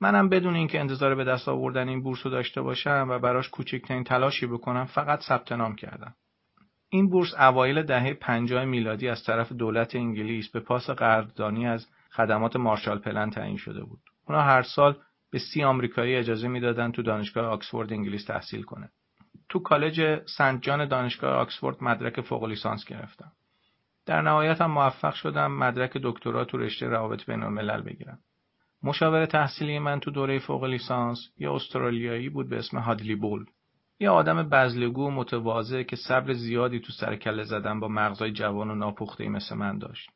منم 0.00 0.28
بدون 0.28 0.54
اینکه 0.54 0.80
انتظار 0.80 1.14
به 1.14 1.24
دست 1.24 1.48
آوردن 1.48 1.88
این 1.88 2.02
بورس 2.02 2.20
رو 2.24 2.30
داشته 2.30 2.62
باشم 2.62 3.06
و 3.10 3.18
براش 3.18 3.48
کوچکترین 3.48 4.04
تلاشی 4.04 4.46
بکنم 4.46 4.84
فقط 4.84 5.20
ثبت 5.20 5.52
نام 5.52 5.76
کردم. 5.76 6.14
این 6.88 7.10
بورس 7.10 7.34
اوایل 7.34 7.82
دهه 7.82 8.14
50 8.14 8.64
میلادی 8.64 9.08
از 9.08 9.24
طرف 9.24 9.52
دولت 9.52 9.94
انگلیس 9.94 10.50
به 10.50 10.60
پاس 10.60 10.90
قدردانی 10.90 11.66
از 11.66 11.86
خدمات 12.10 12.56
مارشال 12.56 12.98
پلن 12.98 13.30
تعیین 13.30 13.56
شده 13.56 13.84
بود. 13.84 14.00
اونا 14.28 14.42
هر 14.42 14.62
سال 14.62 14.96
به 15.30 15.38
سی 15.38 15.64
آمریکایی 15.64 16.16
اجازه 16.16 16.48
می‌دادن 16.48 16.92
تو 16.92 17.02
دانشگاه 17.02 17.46
آکسفورد 17.46 17.92
انگلیس 17.92 18.24
تحصیل 18.24 18.62
کنه. 18.62 18.90
تو 19.50 19.58
کالج 19.58 20.22
سنت 20.36 20.62
جان 20.62 20.88
دانشگاه 20.88 21.34
آکسفورد 21.34 21.76
مدرک 21.82 22.20
فوق 22.20 22.44
لیسانس 22.44 22.84
گرفتم. 22.84 23.32
در 24.06 24.22
نهایت 24.22 24.60
هم 24.60 24.70
موفق 24.70 25.14
شدم 25.14 25.52
مدرک 25.52 25.96
دکترا 26.02 26.44
تو 26.44 26.58
رشته 26.58 26.86
روابط 26.86 27.26
بین 27.26 27.42
الملل 27.42 27.82
بگیرم. 27.82 28.18
مشاور 28.82 29.26
تحصیلی 29.26 29.78
من 29.78 30.00
تو 30.00 30.10
دوره 30.10 30.38
فوق 30.38 30.64
لیسانس 30.64 31.18
یه 31.38 31.52
استرالیایی 31.52 32.28
بود 32.28 32.48
به 32.48 32.58
اسم 32.58 32.78
هادلی 32.78 33.14
بول. 33.14 33.44
یه 34.00 34.10
آدم 34.10 34.42
بزلگو 34.42 35.06
و 35.06 35.10
متواضع 35.10 35.82
که 35.82 35.96
صبر 35.96 36.32
زیادی 36.32 36.80
تو 36.80 36.92
سر 36.92 37.16
کله 37.16 37.44
زدن 37.44 37.80
با 37.80 37.88
مغزای 37.88 38.32
جوان 38.32 38.70
و 38.70 38.74
ناپخته 38.74 39.28
مثل 39.28 39.56
من 39.56 39.78
داشت. 39.78 40.10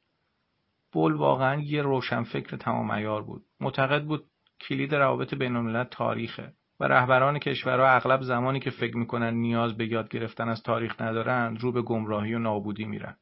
بول 0.93 1.15
واقعا 1.15 1.61
یه 1.61 1.83
روشنفکر 1.83 2.57
تمام 2.57 2.93
عیار 2.93 3.23
بود. 3.23 3.45
معتقد 3.61 4.05
بود 4.05 4.25
کلید 4.69 4.95
روابط 4.95 5.35
بین 5.35 5.57
الملل 5.57 5.85
تاریخه 5.85 6.53
و 6.85 6.87
رهبران 6.87 7.39
کشورها 7.39 7.89
اغلب 7.89 8.23
زمانی 8.23 8.61
که 8.61 8.71
فکر 8.71 8.97
می‌کنن 8.97 9.35
نیاز 9.35 9.77
به 9.77 9.87
یاد 9.87 10.09
گرفتن 10.09 10.49
از 10.49 10.63
تاریخ 10.63 11.01
ندارن 11.01 11.57
رو 11.57 11.73
به 11.73 11.83
گمراهی 11.83 12.35
و 12.35 12.39
نابودی 12.39 12.85
میرن. 12.85 13.17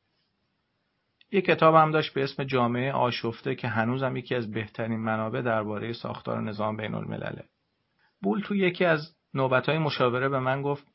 یه 1.31 1.41
کتاب 1.41 1.75
هم 1.75 1.91
داشت 1.91 2.15
به 2.15 2.23
اسم 2.23 2.45
جامعه 2.45 2.93
آشفته 2.93 3.55
که 3.55 3.69
هنوزم 3.69 4.17
یکی 4.17 4.35
از 4.35 4.51
بهترین 4.51 5.01
منابع 5.01 5.41
درباره 5.41 5.93
ساختار 5.93 6.41
نظام 6.41 6.77
بین 6.77 6.95
الملله. 6.95 7.45
بول 8.23 8.41
تو 8.41 8.57
یکی 8.57 8.85
از 8.85 9.17
نوبتهای 9.35 9.79
مشاوره 9.79 10.29
به 10.29 10.41
من 10.41 10.63
گفت 10.63 10.87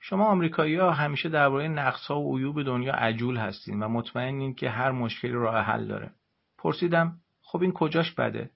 شما 0.00 0.24
آمریکایی 0.24 0.76
ها 0.76 0.90
همیشه 0.90 1.28
درباره 1.28 1.68
نقص 1.68 2.06
ها 2.06 2.20
و 2.20 2.38
عیوب 2.38 2.62
دنیا 2.62 2.92
عجول 2.92 3.36
هستین 3.36 3.82
و 3.82 3.88
مطمئنین 3.88 4.54
که 4.54 4.70
هر 4.70 4.90
مشکلی 4.90 5.32
راه 5.32 5.64
حل 5.64 5.86
داره. 5.86 6.10
پرسیدم 6.58 7.16
خب 7.42 7.62
این 7.62 7.72
کجاش 7.72 8.12
بده؟ 8.12 8.50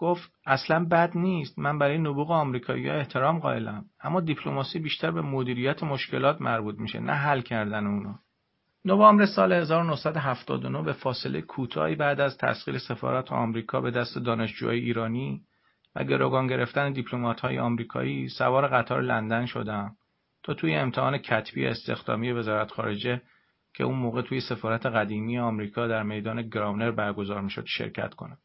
گفت 0.00 0.32
اصلا 0.46 0.84
بد 0.84 1.10
نیست. 1.14 1.58
من 1.58 1.78
برای 1.78 1.98
نبوغ 1.98 2.30
آمریکایی 2.30 2.88
احترام 2.88 3.38
قائلم. 3.38 3.84
اما 4.00 4.20
دیپلماسی 4.20 4.78
بیشتر 4.78 5.10
به 5.10 5.22
مدیریت 5.22 5.82
مشکلات 5.82 6.40
مربوط 6.42 6.78
میشه 6.78 7.00
نه 7.00 7.12
حل 7.12 7.40
کردن 7.40 7.86
اونا. 7.86 8.18
نوامبر 8.84 9.26
سال 9.26 9.52
1979 9.52 10.82
به 10.82 10.92
فاصله 10.92 11.40
کوتاهی 11.40 11.94
بعد 11.94 12.20
از 12.20 12.38
تسخیر 12.38 12.78
سفارت 12.78 13.32
آمریکا 13.32 13.80
به 13.80 13.90
دست 13.90 14.18
دانشجوهای 14.18 14.78
ایرانی 14.78 15.42
و 15.96 16.04
گروگان 16.04 16.46
گرفتن 16.46 16.94
های 17.42 17.58
آمریکایی 17.58 18.28
سوار 18.28 18.68
قطار 18.68 19.00
لندن 19.00 19.46
شدم 19.46 19.96
تا 20.42 20.54
توی 20.54 20.74
امتحان 20.74 21.18
کتبی 21.18 21.66
استخدامی 21.66 22.32
وزارت 22.32 22.70
خارجه 22.70 23.22
که 23.74 23.84
اون 23.84 23.98
موقع 23.98 24.22
توی 24.22 24.40
سفارت 24.40 24.86
قدیمی 24.86 25.38
آمریکا 25.38 25.86
در 25.86 26.02
میدان 26.02 26.48
گراونر 26.48 26.90
برگزار 26.90 27.40
می‌شد 27.40 27.64
شرکت 27.66 28.14
کنم. 28.14 28.38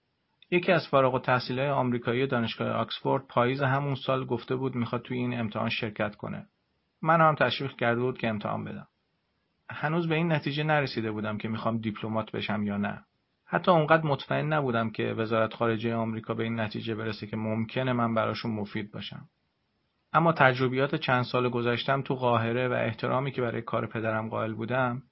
یکی 0.52 0.72
از 0.72 0.88
فارغ 0.88 1.30
های 1.30 1.70
آمریکایی 1.70 2.28
دانشگاه 2.28 2.70
آکسفورد 2.70 3.28
پاییز 3.28 3.62
همون 3.62 3.96
سال 3.96 4.26
گفته 4.26 4.56
بود 4.56 4.76
می‌خواد 4.76 5.02
توی 5.02 5.18
این 5.18 5.40
امتحان 5.40 5.70
شرکت 5.70 6.16
کنه. 6.16 6.48
من 7.02 7.22
هم 7.22 7.36
تشویق 7.36 7.76
کرده 7.76 8.02
بود 8.02 8.18
که 8.18 8.28
امتحان 8.28 8.64
بدم. 8.64 8.88
هنوز 9.70 10.08
به 10.08 10.16
این 10.16 10.32
نتیجه 10.32 10.64
نرسیده 10.64 11.12
بودم 11.12 11.38
که 11.38 11.48
می‌خوام 11.48 11.78
دیپلمات 11.78 12.32
بشم 12.32 12.64
یا 12.64 12.78
نه. 12.78 13.04
حتی 13.46 13.72
اونقدر 13.72 14.04
مطمئن 14.04 14.54
نبودم 14.54 14.90
که 14.90 15.04
وزارت 15.04 15.54
خارجه 15.54 15.96
آمریکا 15.96 16.34
به 16.34 16.44
این 16.44 16.60
نتیجه 16.60 16.96
برسه 16.96 17.28
که 17.28 17.38
ممکنه 17.38 17.94
من 17.94 18.14
براشون 18.14 18.52
مفید 18.52 18.92
باشم. 18.92 19.30
اما 20.14 20.34
تجربیات 20.34 20.96
چند 20.96 21.24
سال 21.24 21.50
گذشتم 21.50 22.02
تو 22.02 22.16
قاهره 22.16 22.68
و 22.68 22.74
احترامی 22.74 23.32
که 23.32 23.42
برای 23.42 23.62
کار 23.62 23.88
پدرم 23.88 24.30
قائل 24.30 24.54
بودم 24.54 25.04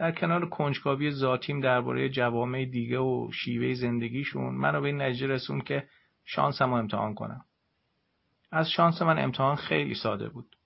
در 0.00 0.12
کنار 0.12 0.48
کنجکاوی 0.48 1.10
ذاتیم 1.10 1.60
درباره 1.60 2.08
جوامع 2.08 2.64
دیگه 2.64 2.98
و 2.98 3.30
شیوه 3.32 3.74
زندگیشون 3.74 4.54
منو 4.54 4.80
به 4.80 4.86
این 4.86 5.02
نتیجه 5.02 5.26
رسون 5.26 5.60
که 5.60 5.84
شانسمو 6.24 6.74
امتحان 6.74 7.14
کنم. 7.14 7.44
از 8.50 8.70
شانس 8.70 9.02
من 9.02 9.18
امتحان 9.18 9.56
خیلی 9.56 9.94
ساده 9.94 10.28
بود. 10.28 10.56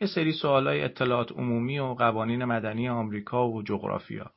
یه 0.00 0.06
سری 0.06 0.32
سوالای 0.32 0.82
اطلاعات 0.82 1.32
عمومی 1.32 1.78
و 1.78 1.94
قوانین 1.94 2.44
مدنی 2.44 2.88
آمریکا 2.88 3.48
و 3.48 3.62
جغرافیا. 3.62 4.30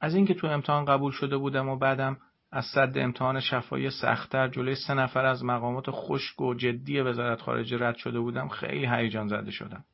از 0.00 0.14
اینکه 0.14 0.34
تو 0.34 0.46
امتحان 0.46 0.84
قبول 0.84 1.12
شده 1.12 1.36
بودم 1.36 1.68
و 1.68 1.76
بعدم 1.76 2.16
از 2.52 2.64
صد 2.64 2.98
امتحان 2.98 3.40
شفایی 3.40 3.90
سختتر 3.90 4.48
جلوی 4.48 4.74
سه 4.74 4.94
نفر 4.94 5.24
از 5.24 5.44
مقامات 5.44 5.86
خشک 5.90 6.40
و 6.40 6.54
جدی 6.54 7.00
وزارت 7.00 7.40
خارجه 7.40 7.78
رد 7.78 7.96
شده 7.96 8.20
بودم 8.20 8.48
خیلی 8.48 8.86
هیجان 8.86 9.28
زده 9.28 9.50
شدم. 9.50 9.84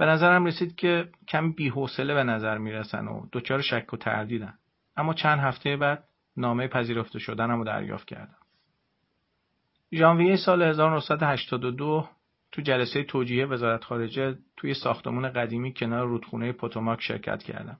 به 0.00 0.06
نظرم 0.06 0.44
رسید 0.44 0.76
که 0.76 1.08
کمی 1.28 1.52
بیحوصله 1.52 2.14
به 2.14 2.24
نظر 2.24 2.58
می‌رسن 2.58 3.08
و 3.08 3.26
دچار 3.32 3.60
شک 3.60 3.92
و 3.92 3.96
تردیدن 3.96 4.54
اما 4.96 5.14
چند 5.14 5.38
هفته 5.38 5.76
بعد 5.76 6.04
نامه 6.36 6.68
پذیرفته 6.68 7.18
شدنم 7.18 7.58
رو 7.58 7.64
دریافت 7.64 8.08
کردم 8.08 8.36
ژانویه 9.92 10.36
سال 10.36 10.62
1982 10.62 12.08
تو 12.52 12.62
جلسه 12.62 13.04
توجیه 13.04 13.46
وزارت 13.46 13.84
خارجه 13.84 14.38
توی 14.56 14.74
ساختمون 14.74 15.28
قدیمی 15.28 15.74
کنار 15.74 16.06
رودخونه 16.06 16.52
پوتوماک 16.52 17.00
شرکت 17.00 17.42
کردم. 17.42 17.78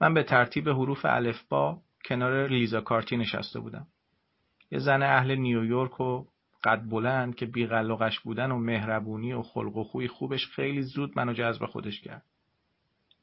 من 0.00 0.14
به 0.14 0.22
ترتیب 0.22 0.68
حروف 0.68 1.04
الفبا 1.04 1.78
کنار 2.04 2.48
لیزا 2.48 2.80
کارتی 2.80 3.16
نشسته 3.16 3.60
بودم. 3.60 3.86
یه 4.70 4.78
زن 4.78 5.02
اهل 5.02 5.34
نیویورک 5.34 6.00
و 6.00 6.24
قد 6.64 6.82
بلند 6.90 7.34
که 7.34 7.46
بیقلقش 7.46 8.20
بودن 8.20 8.50
و 8.50 8.58
مهربونی 8.58 9.32
و 9.32 9.42
خلق 9.42 9.76
و 9.76 9.84
خوی 9.84 10.08
خوبش 10.08 10.46
خیلی 10.46 10.82
زود 10.82 11.12
منو 11.16 11.32
جذب 11.32 11.66
خودش 11.66 12.00
کرد. 12.00 12.22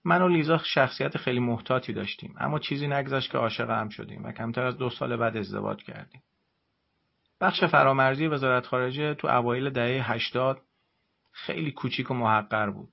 من 0.05 0.21
و 0.21 0.27
لیزا 0.27 0.57
شخصیت 0.57 1.17
خیلی 1.17 1.39
محتاطی 1.39 1.93
داشتیم 1.93 2.35
اما 2.39 2.59
چیزی 2.59 2.87
نگذشت 2.87 3.31
که 3.31 3.37
عاشق 3.37 3.69
هم 3.69 3.89
شدیم 3.89 4.25
و 4.25 4.31
کمتر 4.31 4.65
از 4.65 4.77
دو 4.77 4.89
سال 4.89 5.15
بعد 5.17 5.37
ازدواج 5.37 5.83
کردیم. 5.83 6.21
بخش 7.41 7.63
فرامرزی 7.63 8.27
وزارت 8.27 8.65
خارجه 8.65 9.13
تو 9.13 9.27
اوایل 9.27 9.69
دهه 9.69 10.11
80 10.11 10.61
خیلی 11.31 11.71
کوچیک 11.71 12.11
و 12.11 12.13
محقر 12.13 12.69
بود. 12.69 12.89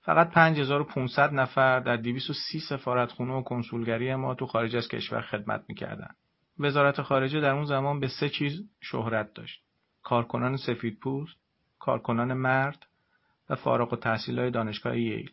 فقط 0.00 0.30
5500 0.30 1.32
نفر 1.32 1.80
در 1.80 1.96
230 1.96 2.60
سفارتخونه 2.60 3.32
و 3.32 3.42
کنسولگری 3.42 4.14
ما 4.14 4.34
تو 4.34 4.46
خارج 4.46 4.76
از 4.76 4.88
کشور 4.88 5.20
خدمت 5.20 5.64
می‌کردن. 5.68 6.10
وزارت 6.58 7.02
خارجه 7.02 7.40
در 7.40 7.50
اون 7.50 7.64
زمان 7.64 8.00
به 8.00 8.08
سه 8.08 8.28
چیز 8.28 8.70
شهرت 8.80 9.34
داشت. 9.34 9.65
کارکنان 10.06 10.56
سفید 10.56 10.98
پوست، 10.98 11.36
کارکنان 11.78 12.32
مرد 12.32 12.86
و 13.50 13.54
فارغ 13.54 13.92
و 13.92 13.96
تحصیل 13.96 14.38
های 14.38 14.50
دانشگاه 14.50 14.98
ییل. 14.98 15.30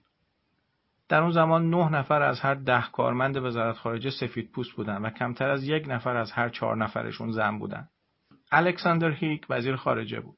در 1.09 1.21
اون 1.21 1.31
زمان 1.31 1.69
نه 1.69 1.89
نفر 1.89 2.21
از 2.21 2.39
هر 2.39 2.53
ده 2.53 2.83
کارمند 2.91 3.37
وزارت 3.37 3.75
خارجه 3.75 4.09
سفید 4.09 4.51
پوست 4.51 4.71
بودن 4.71 5.01
و 5.01 5.09
کمتر 5.09 5.49
از 5.49 5.63
یک 5.63 5.85
نفر 5.87 6.17
از 6.17 6.31
هر 6.31 6.49
چهار 6.49 6.77
نفرشون 6.77 7.31
زن 7.31 7.59
بودن. 7.59 7.87
الکساندر 8.51 9.11
هیک 9.11 9.45
وزیر 9.49 9.75
خارجه 9.75 10.19
بود. 10.19 10.37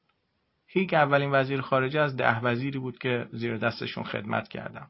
هیک 0.66 0.94
اولین 0.94 1.30
وزیر 1.32 1.60
خارجه 1.60 2.00
از 2.00 2.16
ده 2.16 2.40
وزیری 2.40 2.78
بود 2.78 2.98
که 2.98 3.28
زیر 3.32 3.56
دستشون 3.56 4.04
خدمت 4.04 4.48
کردم. 4.48 4.88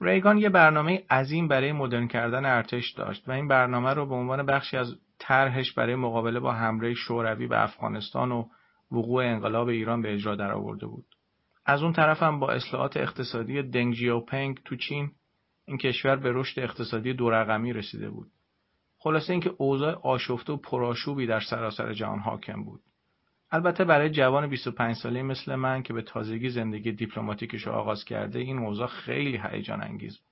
ریگان 0.00 0.38
یه 0.38 0.48
برنامه 0.48 1.04
عظیم 1.10 1.48
برای 1.48 1.72
مدرن 1.72 2.08
کردن 2.08 2.44
ارتش 2.44 2.90
داشت 2.90 3.28
و 3.28 3.32
این 3.32 3.48
برنامه 3.48 3.94
رو 3.94 4.06
به 4.06 4.14
عنوان 4.14 4.46
بخشی 4.46 4.76
از 4.76 4.96
طرحش 5.18 5.72
برای 5.72 5.94
مقابله 5.94 6.40
با 6.40 6.52
حمله 6.52 6.94
شوروی 6.94 7.46
به 7.46 7.62
افغانستان 7.62 8.32
و 8.32 8.44
وقوع 8.92 9.24
انقلاب 9.24 9.68
ایران 9.68 10.02
به 10.02 10.14
اجرا 10.14 10.36
درآورده 10.36 10.86
بود. 10.86 11.06
از 11.66 11.82
اون 11.82 11.92
طرف 11.92 12.22
هم 12.22 12.40
با 12.40 12.50
اصلاحات 12.50 12.96
اقتصادی 12.96 13.62
دنگ 13.62 13.94
جیوپنگ 13.94 14.60
تو 14.64 14.76
چین 14.76 15.10
این 15.64 15.78
کشور 15.78 16.16
به 16.16 16.32
رشد 16.32 16.60
اقتصادی 16.60 17.12
دو 17.12 17.30
رقمی 17.30 17.72
رسیده 17.72 18.10
بود. 18.10 18.30
خلاصه 18.98 19.32
اینکه 19.32 19.50
اوضاع 19.58 20.00
آشفته 20.02 20.52
و 20.52 20.56
پرآشوبی 20.56 21.26
در 21.26 21.40
سراسر 21.40 21.92
جهان 21.92 22.18
حاکم 22.18 22.64
بود. 22.64 22.80
البته 23.50 23.84
برای 23.84 24.10
جوان 24.10 24.46
25 24.46 24.96
ساله 24.96 25.22
مثل 25.22 25.54
من 25.54 25.82
که 25.82 25.92
به 25.92 26.02
تازگی 26.02 26.48
زندگی 26.48 26.92
دیپلماتیکش 26.92 27.68
آغاز 27.68 28.04
کرده 28.04 28.38
این 28.38 28.58
اوضاع 28.58 28.86
خیلی 28.86 29.40
هیجان 29.44 29.82
انگیز 29.82 30.18
بود. 30.18 30.27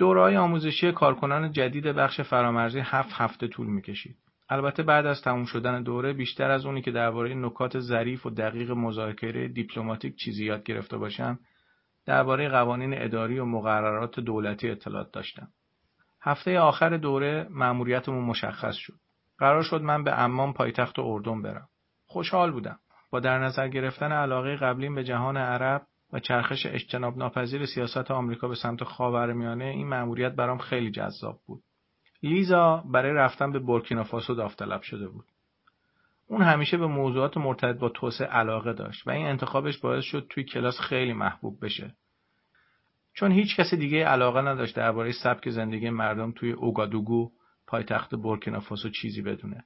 دورهای 0.00 0.36
آموزشی 0.36 0.92
کارکنان 0.92 1.52
جدید 1.52 1.84
بخش 1.84 2.20
فرامرزی 2.20 2.80
هفت 2.80 3.12
هفته 3.12 3.48
طول 3.48 3.66
می‌کشید. 3.66 4.16
البته 4.48 4.82
بعد 4.82 5.06
از 5.06 5.22
تموم 5.22 5.44
شدن 5.44 5.82
دوره 5.82 6.12
بیشتر 6.12 6.50
از 6.50 6.66
اونی 6.66 6.82
که 6.82 6.90
درباره 6.90 7.34
نکات 7.34 7.78
ظریف 7.78 8.26
و 8.26 8.30
دقیق 8.30 8.70
مذاکره 8.70 9.48
دیپلماتیک 9.48 10.16
چیزی 10.16 10.44
یاد 10.44 10.62
گرفته 10.62 10.96
باشم 10.96 11.38
درباره 12.06 12.48
قوانین 12.48 13.02
اداری 13.02 13.38
و 13.38 13.44
مقررات 13.44 14.20
دولتی 14.20 14.70
اطلاعات 14.70 15.12
داشتم. 15.12 15.48
هفته 16.22 16.58
آخر 16.58 16.96
دوره 16.96 17.46
مأموریتمون 17.50 18.24
مشخص 18.24 18.74
شد. 18.74 18.94
قرار 19.38 19.62
شد 19.62 19.82
من 19.82 20.04
به 20.04 20.10
عمان 20.10 20.52
پایتخت 20.52 20.98
اردن 20.98 21.42
برم. 21.42 21.68
خوشحال 22.06 22.50
بودم. 22.50 22.78
با 23.10 23.20
در 23.20 23.38
نظر 23.38 23.68
گرفتن 23.68 24.12
علاقه 24.12 24.56
قبلیم 24.56 24.94
به 24.94 25.04
جهان 25.04 25.36
عرب 25.36 25.82
و 26.12 26.20
چرخش 26.20 26.66
اجتناب 26.66 27.18
ناپذیر 27.18 27.66
سیاست 27.66 28.10
آمریکا 28.10 28.48
به 28.48 28.54
سمت 28.54 28.84
خاورمیانه 28.84 29.64
این 29.64 29.88
مأموریت 29.88 30.32
برام 30.32 30.58
خیلی 30.58 30.90
جذاب 30.90 31.40
بود. 31.46 31.62
لیزا 32.22 32.76
برای 32.76 33.12
رفتن 33.12 33.52
به 33.52 33.58
بورکینافاسو 33.58 34.34
داوطلب 34.34 34.82
شده 34.82 35.08
بود. 35.08 35.24
اون 36.26 36.42
همیشه 36.42 36.76
به 36.76 36.86
موضوعات 36.86 37.36
مرتبط 37.36 37.78
با 37.78 37.88
توسعه 37.88 38.26
علاقه 38.26 38.72
داشت 38.72 39.06
و 39.06 39.10
این 39.10 39.26
انتخابش 39.26 39.78
باعث 39.78 40.04
شد 40.04 40.26
توی 40.30 40.44
کلاس 40.44 40.80
خیلی 40.80 41.12
محبوب 41.12 41.64
بشه. 41.64 41.94
چون 43.14 43.32
هیچ 43.32 43.56
کسی 43.56 43.76
دیگه 43.76 44.04
علاقه 44.04 44.40
نداشت 44.40 44.76
درباره 44.76 45.12
سبک 45.12 45.50
زندگی 45.50 45.90
مردم 45.90 46.32
توی 46.32 46.52
اوگادوگو 46.52 47.30
پایتخت 47.66 48.14
بورکینافاسو 48.14 48.88
چیزی 48.88 49.22
بدونه. 49.22 49.64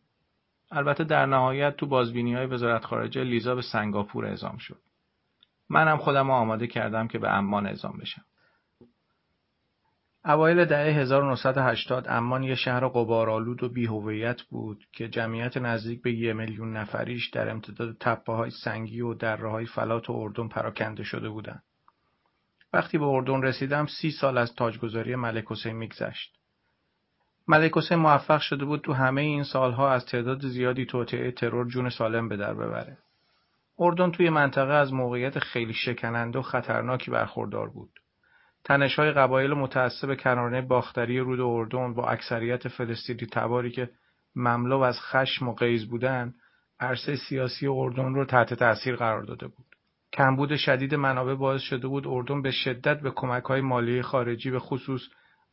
البته 0.71 1.05
در 1.05 1.27
نهایت 1.27 1.77
تو 1.77 1.87
بازبینی 1.87 2.35
های 2.35 2.47
وزارت 2.47 2.85
خارجه 2.85 3.25
لیزا 3.25 3.55
به 3.55 3.63
سنگاپور 3.63 4.27
اعزام 4.27 4.57
شد. 4.57 4.81
منم 5.71 5.97
خودم 5.97 6.31
آماده 6.31 6.67
کردم 6.67 7.09
که 7.09 7.19
به 7.19 7.29
امان 7.31 7.67
اعزام 7.67 7.99
بشم. 7.99 8.25
اوایل 10.25 10.65
دهه 10.65 11.01
1980 11.01 12.07
امان 12.09 12.43
یه 12.43 12.55
شهر 12.55 12.89
قبارآلود 12.89 13.63
و 13.63 13.69
بیهویت 13.69 14.43
بود 14.43 14.85
که 14.93 15.09
جمعیت 15.09 15.57
نزدیک 15.57 16.03
به 16.03 16.13
یه 16.13 16.33
میلیون 16.33 16.77
نفریش 16.77 17.31
در 17.31 17.51
امتداد 17.51 17.97
تپه 18.01 18.33
های 18.33 18.51
سنگی 18.51 19.01
و 19.01 19.15
دره 19.15 19.51
های 19.51 19.67
فلات 19.67 20.11
و 20.11 20.13
اردن 20.13 20.49
پراکنده 20.49 21.03
شده 21.03 21.29
بودند. 21.29 21.63
وقتی 22.73 22.99
به 22.99 23.05
اردن 23.05 23.43
رسیدم 23.43 23.87
سی 23.87 24.11
سال 24.11 24.39
از 24.39 24.55
تاجگذاری 24.55 25.17
ملک 25.17 25.45
حسین 25.47 25.77
میگذشت. 25.77 26.35
ملک 27.49 27.73
حسین 27.77 27.99
موفق 27.99 28.41
شده 28.41 28.65
بود 28.65 28.81
تو 28.81 28.93
همه 28.93 29.21
این 29.21 29.45
سالها 29.45 29.93
از 29.93 30.07
تعداد 30.07 30.47
زیادی 30.47 30.87
توطعه 30.87 31.31
ترور 31.33 31.69
جون 31.69 31.89
سالم 31.89 32.29
به 32.29 32.37
در 32.37 32.55
ببره. 32.55 32.99
اردن 33.79 34.11
توی 34.11 34.31
منطقه 34.31 34.73
از 34.73 34.93
موقعیت 34.93 35.39
خیلی 35.39 35.73
شکننده 35.73 36.39
و 36.39 36.43
خطرناکی 36.43 37.11
برخوردار 37.11 37.69
بود. 37.69 37.91
تنش‌های 38.65 39.13
قبایل 39.13 39.55
متعصب 39.55 40.15
کنارنه 40.15 40.63
باختری 40.63 41.19
رود 41.19 41.41
اردن 41.41 41.95
با 41.95 42.09
اکثریت 42.09 42.69
فلسطینی 42.69 43.27
تباری 43.33 43.71
که 43.71 43.91
مملو 44.37 44.79
از 44.79 45.01
خشم 45.01 45.49
و 45.49 45.55
غیظ 45.55 45.85
بودند 45.85 46.35
عرصه 46.81 47.17
سیاسی 47.17 47.67
اردن 47.67 48.15
رو 48.15 48.25
تحت 48.25 48.55
تأثیر 48.55 48.97
قرار 48.97 49.23
داده 49.23 49.47
بود 49.47 49.67
کمبود 50.13 50.57
شدید 50.57 50.95
منابع 50.95 51.35
باعث 51.35 51.61
شده 51.61 51.89
بود 51.89 52.07
اردن 52.07 52.43
به 52.43 52.51
شدت 52.51 53.01
به 53.01 53.11
کمک‌های 53.11 53.61
مالی 53.61 54.03
خارجی 54.03 54.51
به 54.51 54.59
خصوص 54.59 55.03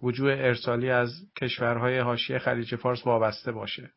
وجوه 0.03 0.31
ارسالی 0.31 0.89
از 0.89 1.09
کشورهای 1.41 1.99
حاشیه 1.99 2.39
خلیج 2.39 2.75
فارس 2.75 3.07
وابسته 3.07 3.51
باشه 3.51 3.91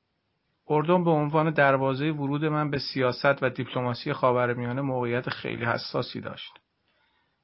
اردن 0.69 1.05
به 1.05 1.11
عنوان 1.11 1.51
دروازه 1.51 2.11
ورود 2.11 2.45
من 2.45 2.71
به 2.71 2.79
سیاست 2.79 3.43
و 3.43 3.51
دیپلماسی 3.51 4.13
خاورمیانه 4.13 4.81
موقعیت 4.81 5.31
خیلی 5.31 5.65
حساسی 5.65 6.21
داشت 6.21 6.53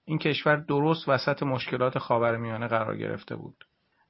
این 0.04 0.18
کشور 0.18 0.56
درست 0.56 1.08
وسط 1.08 1.42
مشکلات 1.42 1.98
خاورمیانه 1.98 2.66
قرار 2.66 2.96
گرفته 2.96 3.36
بود. 3.36 3.64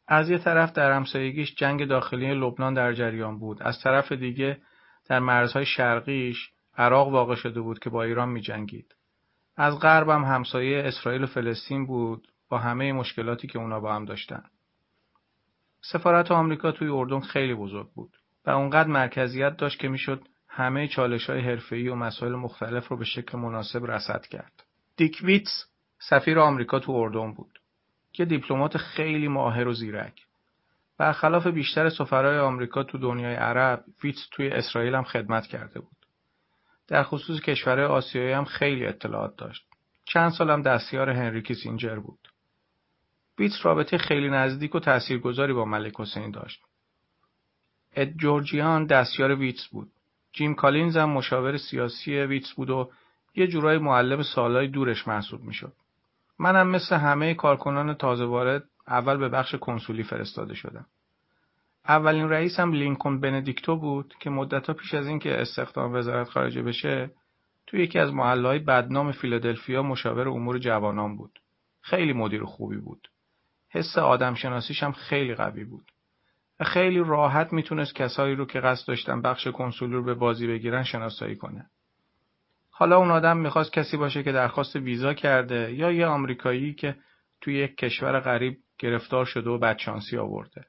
از 0.09 0.31
یه 0.31 0.39
طرف 0.39 0.73
در 0.73 0.93
همسایگیش 0.93 1.55
جنگ 1.55 1.85
داخلی 1.85 2.35
لبنان 2.35 2.75
در 2.75 2.93
جریان 2.93 3.39
بود. 3.39 3.63
از 3.63 3.81
طرف 3.83 4.13
دیگه 4.13 4.61
در 5.09 5.19
مرزهای 5.19 5.67
شرقیش 5.67 6.51
عراق 6.77 7.09
واقع 7.09 7.35
شده 7.35 7.61
بود 7.61 7.79
که 7.79 7.91
با 7.91 8.03
ایران 8.03 8.29
می 8.29 8.41
جنگید. 8.41 8.95
از 9.57 9.81
غرب 9.81 10.09
هم 10.09 10.25
همسایه 10.25 10.83
اسرائیل 10.85 11.25
و 11.25 11.27
فلسطین 11.27 11.87
بود 11.87 12.29
با 12.49 12.59
همه 12.59 12.93
مشکلاتی 12.93 13.49
که 13.49 13.59
اونا 13.59 13.81
با 13.81 13.95
هم 13.95 14.05
داشتن. 14.05 14.43
سفارت 15.81 16.31
آمریکا 16.31 16.73
توی 16.73 16.89
اردن 16.89 17.21
خیلی 17.21 17.55
بزرگ 17.55 17.91
بود 17.95 18.17
و 18.47 18.51
اونقدر 18.51 18.89
مرکزیت 18.89 19.57
داشت 19.57 19.79
که 19.79 19.89
می‌شد 19.89 20.23
همه 20.49 20.89
چالش 20.89 21.31
های 21.31 21.41
حرفه‌ای 21.41 21.89
و 21.89 21.95
مسائل 21.95 22.35
مختلف 22.35 22.89
رو 22.89 22.97
به 22.97 23.05
شکل 23.05 23.39
مناسب 23.39 23.87
رصد 23.87 24.27
کرد. 24.27 24.65
دیکویتس 24.97 25.67
سفیر 25.99 26.39
آمریکا 26.39 26.79
تو 26.79 26.93
اردن 26.93 27.33
بود. 27.33 27.61
یه 28.19 28.25
دیپلمات 28.25 28.77
خیلی 28.77 29.29
ماهر 29.29 29.69
و 29.69 29.73
زیرک. 29.73 30.27
برخلاف 30.99 31.47
بیشتر 31.47 31.89
سفرهای 31.89 32.39
آمریکا 32.39 32.83
تو 32.83 32.99
دنیای 32.99 33.35
عرب، 33.35 33.85
ویتس 34.05 34.29
توی 34.33 34.49
اسرائیل 34.49 34.95
هم 34.95 35.05
خدمت 35.05 35.47
کرده 35.47 35.81
بود. 35.81 35.97
در 36.89 37.03
خصوص 37.03 37.41
کشورهای 37.41 37.87
آسیایی 37.87 38.33
هم 38.33 38.45
خیلی 38.45 38.87
اطلاعات 38.87 39.37
داشت. 39.37 39.67
چند 40.05 40.31
سالم 40.31 40.63
دستیار 40.63 41.11
هنری 41.11 41.43
کیسینجر 41.43 41.99
بود. 41.99 42.19
ویتس 43.39 43.67
رابطه 43.67 43.99
خیلی 43.99 44.31
نزدیک 44.31 44.75
و 44.75 44.81
تاثیرگذاری 44.81 45.53
با 45.53 45.65
ملک 45.65 46.01
حسین 46.01 46.31
داشت. 46.31 46.63
اد 47.97 48.09
جورجیان 48.09 48.87
دستیار 48.87 49.35
ویتس 49.35 49.69
بود. 49.69 49.91
جیم 50.33 50.55
کالینز 50.55 50.97
هم 50.97 51.11
مشاور 51.11 51.57
سیاسی 51.57 52.15
ویتس 52.15 52.53
بود 52.53 52.71
و 52.71 52.91
یه 53.35 53.47
جورای 53.47 53.79
معلم 53.79 54.23
سالهای 54.23 54.69
دورش 54.69 55.09
محسوب 55.09 55.45
می‌شد. 55.45 55.73
منم 56.39 56.69
مثل 56.69 56.97
همه 56.97 57.35
کارکنان 57.35 57.95
تازه 57.95 58.25
وارد 58.25 58.65
اول 58.89 59.17
به 59.17 59.29
بخش 59.29 59.55
کنسولی 59.55 60.03
فرستاده 60.03 60.55
شدم. 60.55 60.87
اولین 61.89 62.29
رئیسم 62.29 62.73
لینکن 62.73 63.21
بندیکتو 63.21 63.77
بود 63.77 64.15
که 64.21 64.31
مدتها 64.31 64.75
پیش 64.75 64.95
از 64.95 65.07
اینکه 65.07 65.41
استخدام 65.41 65.95
وزارت 65.95 66.29
خارجه 66.29 66.63
بشه 66.63 67.11
تو 67.67 67.77
یکی 67.77 67.99
از 67.99 68.13
محلهای 68.13 68.59
بدنام 68.59 69.13
فیلادلفیا 69.13 69.83
مشاور 69.83 70.29
امور 70.29 70.59
جوانان 70.59 71.17
بود. 71.17 71.41
خیلی 71.81 72.13
مدیر 72.13 72.45
خوبی 72.45 72.77
بود. 72.77 73.09
حس 73.69 73.99
آدم 73.99 74.35
شناسیش 74.35 74.83
هم 74.83 74.93
خیلی 74.93 75.35
قوی 75.35 75.65
بود. 75.65 75.93
خیلی 76.65 76.99
راحت 76.99 77.53
می‌تونست 77.53 77.95
کسایی 77.95 78.35
رو 78.35 78.47
که 78.47 78.61
قصد 78.61 78.89
داشتن 78.89 79.23
بخش 79.23 79.47
کنسولی 79.47 79.93
رو 79.93 80.05
به 80.05 80.15
بازی 80.15 80.47
بگیرن 80.47 80.83
شناسایی 80.83 81.37
کنه. 81.37 81.67
حالا 82.71 82.97
اون 82.97 83.11
آدم 83.11 83.37
می‌خواست 83.37 83.73
کسی 83.73 83.97
باشه 83.97 84.23
که 84.23 84.33
درخواست 84.33 84.77
ویزا 84.77 85.15
کرده 85.15 85.73
یا 85.73 85.93
یه 85.93 86.07
آمریکایی 86.07 86.75
که 86.75 86.97
توی 87.41 87.55
یک 87.55 87.77
کشور 87.77 88.21
غریب 88.21 88.57
گرفتار 88.79 89.25
شده 89.25 89.51
و 89.51 89.59
بدشانسی 89.59 90.19
آورده. 90.19 90.65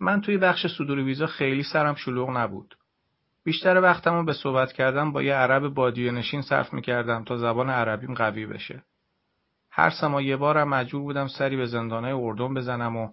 من 0.00 0.20
توی 0.20 0.38
بخش 0.38 0.66
صدور 0.66 0.98
ویزا 0.98 1.26
خیلی 1.26 1.62
سرم 1.62 1.94
شلوغ 1.94 2.30
نبود. 2.30 2.76
بیشتر 3.44 3.80
وقتمو 3.80 4.24
به 4.24 4.32
صحبت 4.32 4.72
کردم 4.72 5.12
با 5.12 5.22
یه 5.22 5.34
عرب 5.34 5.68
بادیه 5.68 6.10
نشین 6.10 6.42
صرف 6.42 6.72
می‌کردم 6.72 7.24
تا 7.24 7.36
زبان 7.36 7.70
عربیم 7.70 8.14
قوی 8.14 8.46
بشه. 8.46 8.82
هر 9.70 9.90
سما 9.90 10.22
یه 10.22 10.36
بارم 10.36 10.68
مجبور 10.68 11.02
بودم 11.02 11.26
سری 11.26 11.56
به 11.56 11.66
زندانه 11.66 12.16
اردن 12.16 12.54
بزنم 12.54 12.96
و 12.96 13.12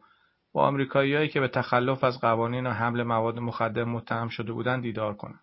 با 0.53 0.67
آمریکاییایی 0.67 1.29
که 1.29 1.39
به 1.39 1.47
تخلف 1.47 2.03
از 2.03 2.21
قوانین 2.21 2.67
و 2.67 2.69
حمل 2.69 3.03
مواد 3.03 3.39
مخدر 3.39 3.83
متهم 3.83 4.27
شده 4.27 4.51
بودن 4.51 4.81
دیدار 4.81 5.13
کنم. 5.13 5.39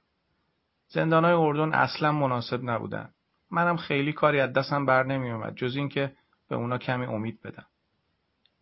زندانهای 0.88 1.34
اردن 1.34 1.72
اصلا 1.74 2.12
مناسب 2.12 2.64
نبودن. 2.64 3.08
منم 3.50 3.76
خیلی 3.76 4.12
کاری 4.12 4.40
از 4.40 4.52
دستم 4.52 4.86
بر 4.86 5.02
نمی 5.02 5.30
اومد 5.30 5.54
جز 5.54 5.76
اینکه 5.76 6.12
به 6.48 6.56
اونا 6.56 6.78
کمی 6.78 7.06
امید 7.06 7.42
بدم. 7.42 7.66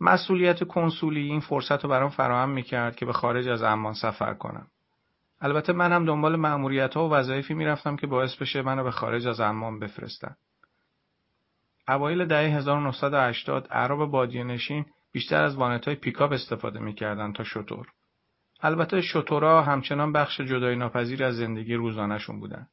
مسئولیت 0.01 0.65
کنسولی 0.65 1.21
این 1.21 1.41
فرصت 1.41 1.85
رو 1.85 1.91
برام 1.91 2.11
فراهم 2.11 2.51
می‌کرد 2.51 2.97
که 2.97 3.07
به 3.07 3.13
خارج 3.13 3.49
از 3.49 3.63
امان 3.63 3.95
سفر 3.95 4.35
کنم. 4.35 4.67
البته 5.41 5.73
من 5.73 5.93
هم 5.93 6.05
دنبال 6.05 6.37
معمولیت 6.37 6.95
ها 6.95 7.09
و 7.09 7.13
وظایفی 7.13 7.55
می‌رفتم 7.55 7.97
که 7.97 8.07
باعث 8.07 8.37
بشه 8.37 8.63
منو 8.63 8.85
به 8.85 8.91
خارج 8.91 9.27
از 9.27 9.41
امان 9.41 9.79
بفرستن. 9.79 10.37
اوایل 11.89 12.25
دهه 12.25 12.57
1980 12.57 13.69
عرب 13.71 13.99
بادیه 14.05 14.45
نشین 14.45 14.87
بیشتر 15.17 15.43
از 15.43 15.57
وانت 15.57 15.85
های 15.85 15.95
پیکاپ 15.95 16.33
استفاده 16.33 16.79
می‌کردن 16.79 17.33
تا 17.33 17.45
شطور. 17.45 17.87
البته 18.61 19.01
شطورا 19.01 19.63
همچنان 19.63 20.13
بخش 20.13 20.41
جدای 20.41 20.77
ناپذیر 20.77 21.25
از 21.25 21.37
زندگی 21.37 21.75
روزانهشون 21.75 22.41
بودن. 22.41 22.67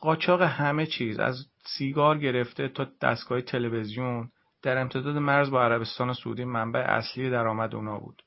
قاچاق 0.00 0.42
همه 0.42 0.86
چیز 0.86 1.18
از 1.18 1.46
سیگار 1.64 2.18
گرفته 2.18 2.68
تا 2.68 2.86
دستگاه 3.00 3.40
تلویزیون، 3.40 4.30
در 4.62 4.78
امتداد 4.78 5.16
مرز 5.16 5.50
با 5.50 5.64
عربستان 5.64 6.12
سعودی 6.12 6.44
منبع 6.44 6.80
اصلی 6.80 7.30
درآمد 7.30 7.74
اونا 7.74 7.98
بود. 7.98 8.22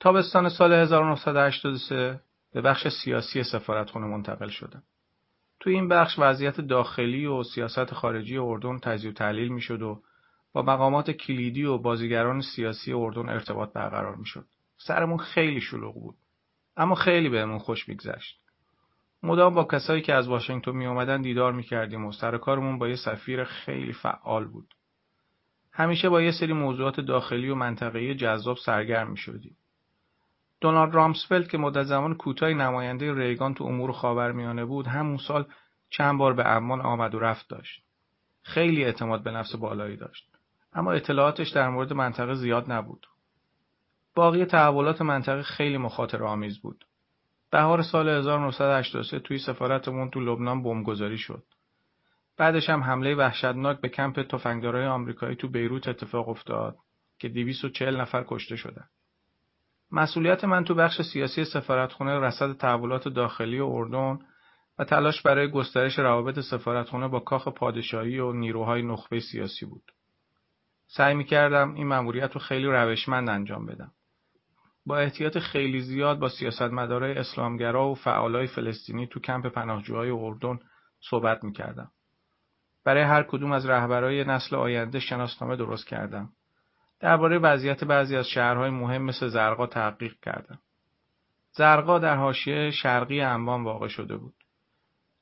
تابستان 0.00 0.48
سال 0.48 0.72
1983 0.72 2.20
به 2.52 2.60
بخش 2.60 2.88
سیاسی 2.88 3.42
سفارتخونه 3.42 4.06
منتقل 4.06 4.48
شدم. 4.48 4.82
تو 5.60 5.70
این 5.70 5.88
بخش 5.88 6.18
وضعیت 6.18 6.60
داخلی 6.60 7.26
و 7.26 7.42
سیاست 7.42 7.94
خارجی 7.94 8.38
اردن 8.38 8.78
تجزیه 8.78 9.10
و 9.10 9.14
تحلیل 9.14 9.48
می‌شد 9.48 9.82
و 9.82 10.02
با 10.56 10.62
مقامات 10.62 11.10
کلیدی 11.10 11.64
و 11.64 11.78
بازیگران 11.78 12.40
سیاسی 12.40 12.92
اردن 12.92 13.28
ارتباط 13.28 13.72
برقرار 13.72 14.16
می‌شد. 14.16 14.44
سرمون 14.76 15.18
خیلی 15.18 15.60
شلوغ 15.60 15.94
بود. 15.94 16.16
اما 16.76 16.94
خیلی 16.94 17.28
بهمون 17.28 17.58
خوش 17.58 17.88
میگذشت. 17.88 18.40
مدام 19.22 19.54
با 19.54 19.64
کسایی 19.64 20.02
که 20.02 20.14
از 20.14 20.28
واشنگتن 20.28 20.70
می 20.70 20.86
اومدن 20.86 21.22
دیدار 21.22 21.52
می 21.52 21.62
کردیم 21.62 22.04
و 22.04 22.12
سر 22.12 22.38
کارمون 22.38 22.78
با 22.78 22.88
یه 22.88 22.96
سفیر 22.96 23.44
خیلی 23.44 23.92
فعال 23.92 24.44
بود. 24.44 24.74
همیشه 25.72 26.08
با 26.08 26.22
یه 26.22 26.32
سری 26.32 26.52
موضوعات 26.52 27.00
داخلی 27.00 27.48
و 27.48 27.54
منطقه‌ای 27.54 28.14
جذاب 28.14 28.56
سرگرم 28.56 29.10
می 29.10 29.16
شدیم. 29.16 29.56
دونالد 30.60 30.94
رامسفلد 30.94 31.48
که 31.48 31.58
مدت 31.58 31.82
زمان 31.82 32.14
کوتاهی 32.14 32.54
نماینده 32.54 33.14
ریگان 33.14 33.54
تو 33.54 33.64
امور 33.64 33.92
خاورمیانه 33.92 34.64
بود 34.64 34.86
همون 34.86 35.16
سال 35.16 35.46
چند 35.90 36.18
بار 36.18 36.32
به 36.32 36.42
عمان 36.42 36.80
آمد 36.80 37.14
و 37.14 37.18
رفت 37.18 37.48
داشت. 37.48 37.82
خیلی 38.42 38.84
اعتماد 38.84 39.22
به 39.22 39.30
نفس 39.30 39.56
بالایی 39.56 39.96
داشت. 39.96 40.35
اما 40.76 40.92
اطلاعاتش 40.92 41.48
در 41.48 41.68
مورد 41.68 41.92
منطقه 41.92 42.34
زیاد 42.34 42.72
نبود. 42.72 43.06
باقی 44.14 44.44
تحولات 44.44 45.02
منطقه 45.02 45.42
خیلی 45.42 45.78
مخاطر 45.78 46.24
آمیز 46.24 46.58
بود. 46.58 46.84
بهار 47.50 47.82
سال 47.82 48.08
1983 48.08 49.18
توی 49.20 49.38
سفارتمون 49.38 50.10
تو 50.10 50.20
لبنان 50.20 50.62
بمبگذاری 50.62 51.18
شد. 51.18 51.42
بعدش 52.38 52.70
هم 52.70 52.82
حمله 52.82 53.14
وحشتناک 53.14 53.80
به 53.80 53.88
کمپ 53.88 54.22
تفنگدارای 54.22 54.86
آمریکایی 54.86 55.36
تو 55.36 55.48
بیروت 55.48 55.88
اتفاق 55.88 56.28
افتاد 56.28 56.76
که 57.18 57.28
240 57.28 58.00
نفر 58.00 58.24
کشته 58.28 58.56
شدند. 58.56 58.90
مسئولیت 59.92 60.44
من 60.44 60.64
تو 60.64 60.74
بخش 60.74 61.02
سیاسی 61.02 61.44
سفارتخونه 61.44 62.20
رصد 62.20 62.56
تحولات 62.56 63.08
داخلی 63.08 63.60
اردن 63.60 64.18
و 64.78 64.84
تلاش 64.84 65.22
برای 65.22 65.50
گسترش 65.50 65.98
روابط 65.98 66.40
سفارتخونه 66.40 67.08
با 67.08 67.20
کاخ 67.20 67.48
پادشاهی 67.48 68.18
و 68.18 68.32
نیروهای 68.32 68.82
نخبه 68.82 69.20
سیاسی 69.20 69.66
بود. 69.66 69.92
سعی 70.86 71.14
می 71.14 71.24
کردم 71.24 71.74
این 71.74 71.86
مأموریت 71.86 72.32
رو 72.32 72.40
خیلی 72.40 72.66
روشمند 72.66 73.28
انجام 73.28 73.66
بدم. 73.66 73.92
با 74.86 74.98
احتیاط 74.98 75.38
خیلی 75.38 75.80
زیاد 75.80 76.18
با 76.18 76.28
سیاستمدارای 76.28 77.18
اسلامگرا 77.18 77.88
و 77.88 77.94
فعالای 77.94 78.46
فلسطینی 78.46 79.06
تو 79.06 79.20
کمپ 79.20 79.46
پناهجوهای 79.46 80.10
اردن 80.10 80.58
صحبت 81.00 81.44
می 81.44 81.52
کردم. 81.52 81.90
برای 82.84 83.02
هر 83.02 83.22
کدوم 83.22 83.52
از 83.52 83.66
رهبرای 83.66 84.24
نسل 84.24 84.56
آینده 84.56 85.00
شناسنامه 85.00 85.56
درست 85.56 85.86
کردم. 85.86 86.32
درباره 87.00 87.38
وضعیت 87.38 87.84
بعضی 87.84 88.16
از 88.16 88.28
شهرهای 88.28 88.70
مهم 88.70 89.02
مثل 89.02 89.28
زرقا 89.28 89.66
تحقیق 89.66 90.14
کردم. 90.22 90.58
زرقا 91.52 91.98
در 91.98 92.16
حاشیه 92.16 92.70
شرقی 92.70 93.20
انبان 93.20 93.64
واقع 93.64 93.88
شده 93.88 94.16
بود. 94.16 94.34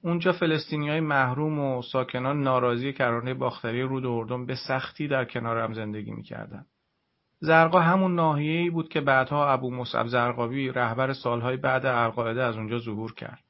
اونجا 0.04 0.32
فلسطینی 0.32 0.88
های 0.88 1.00
محروم 1.00 1.58
و 1.58 1.82
ساکنان 1.82 2.42
ناراضی 2.42 2.92
کرانه 2.92 3.34
باختری 3.34 3.82
رود 3.82 4.06
اردن 4.06 4.46
به 4.46 4.54
سختی 4.54 5.08
در 5.08 5.24
کنار 5.24 5.58
هم 5.58 5.74
زندگی 5.74 6.10
می‌کردند. 6.10 6.66
زرقا 7.40 7.80
همون 7.80 8.14
ناحیه‌ای 8.14 8.70
بود 8.70 8.88
که 8.88 9.00
بعدها 9.00 9.52
ابو 9.52 9.70
مصعب 9.70 10.06
زرقاوی 10.06 10.68
رهبر 10.68 11.12
سالهای 11.12 11.56
بعد 11.56 11.86
القاعده 11.86 12.42
از 12.42 12.56
اونجا 12.56 12.78
ظهور 12.78 13.14
کرد. 13.14 13.40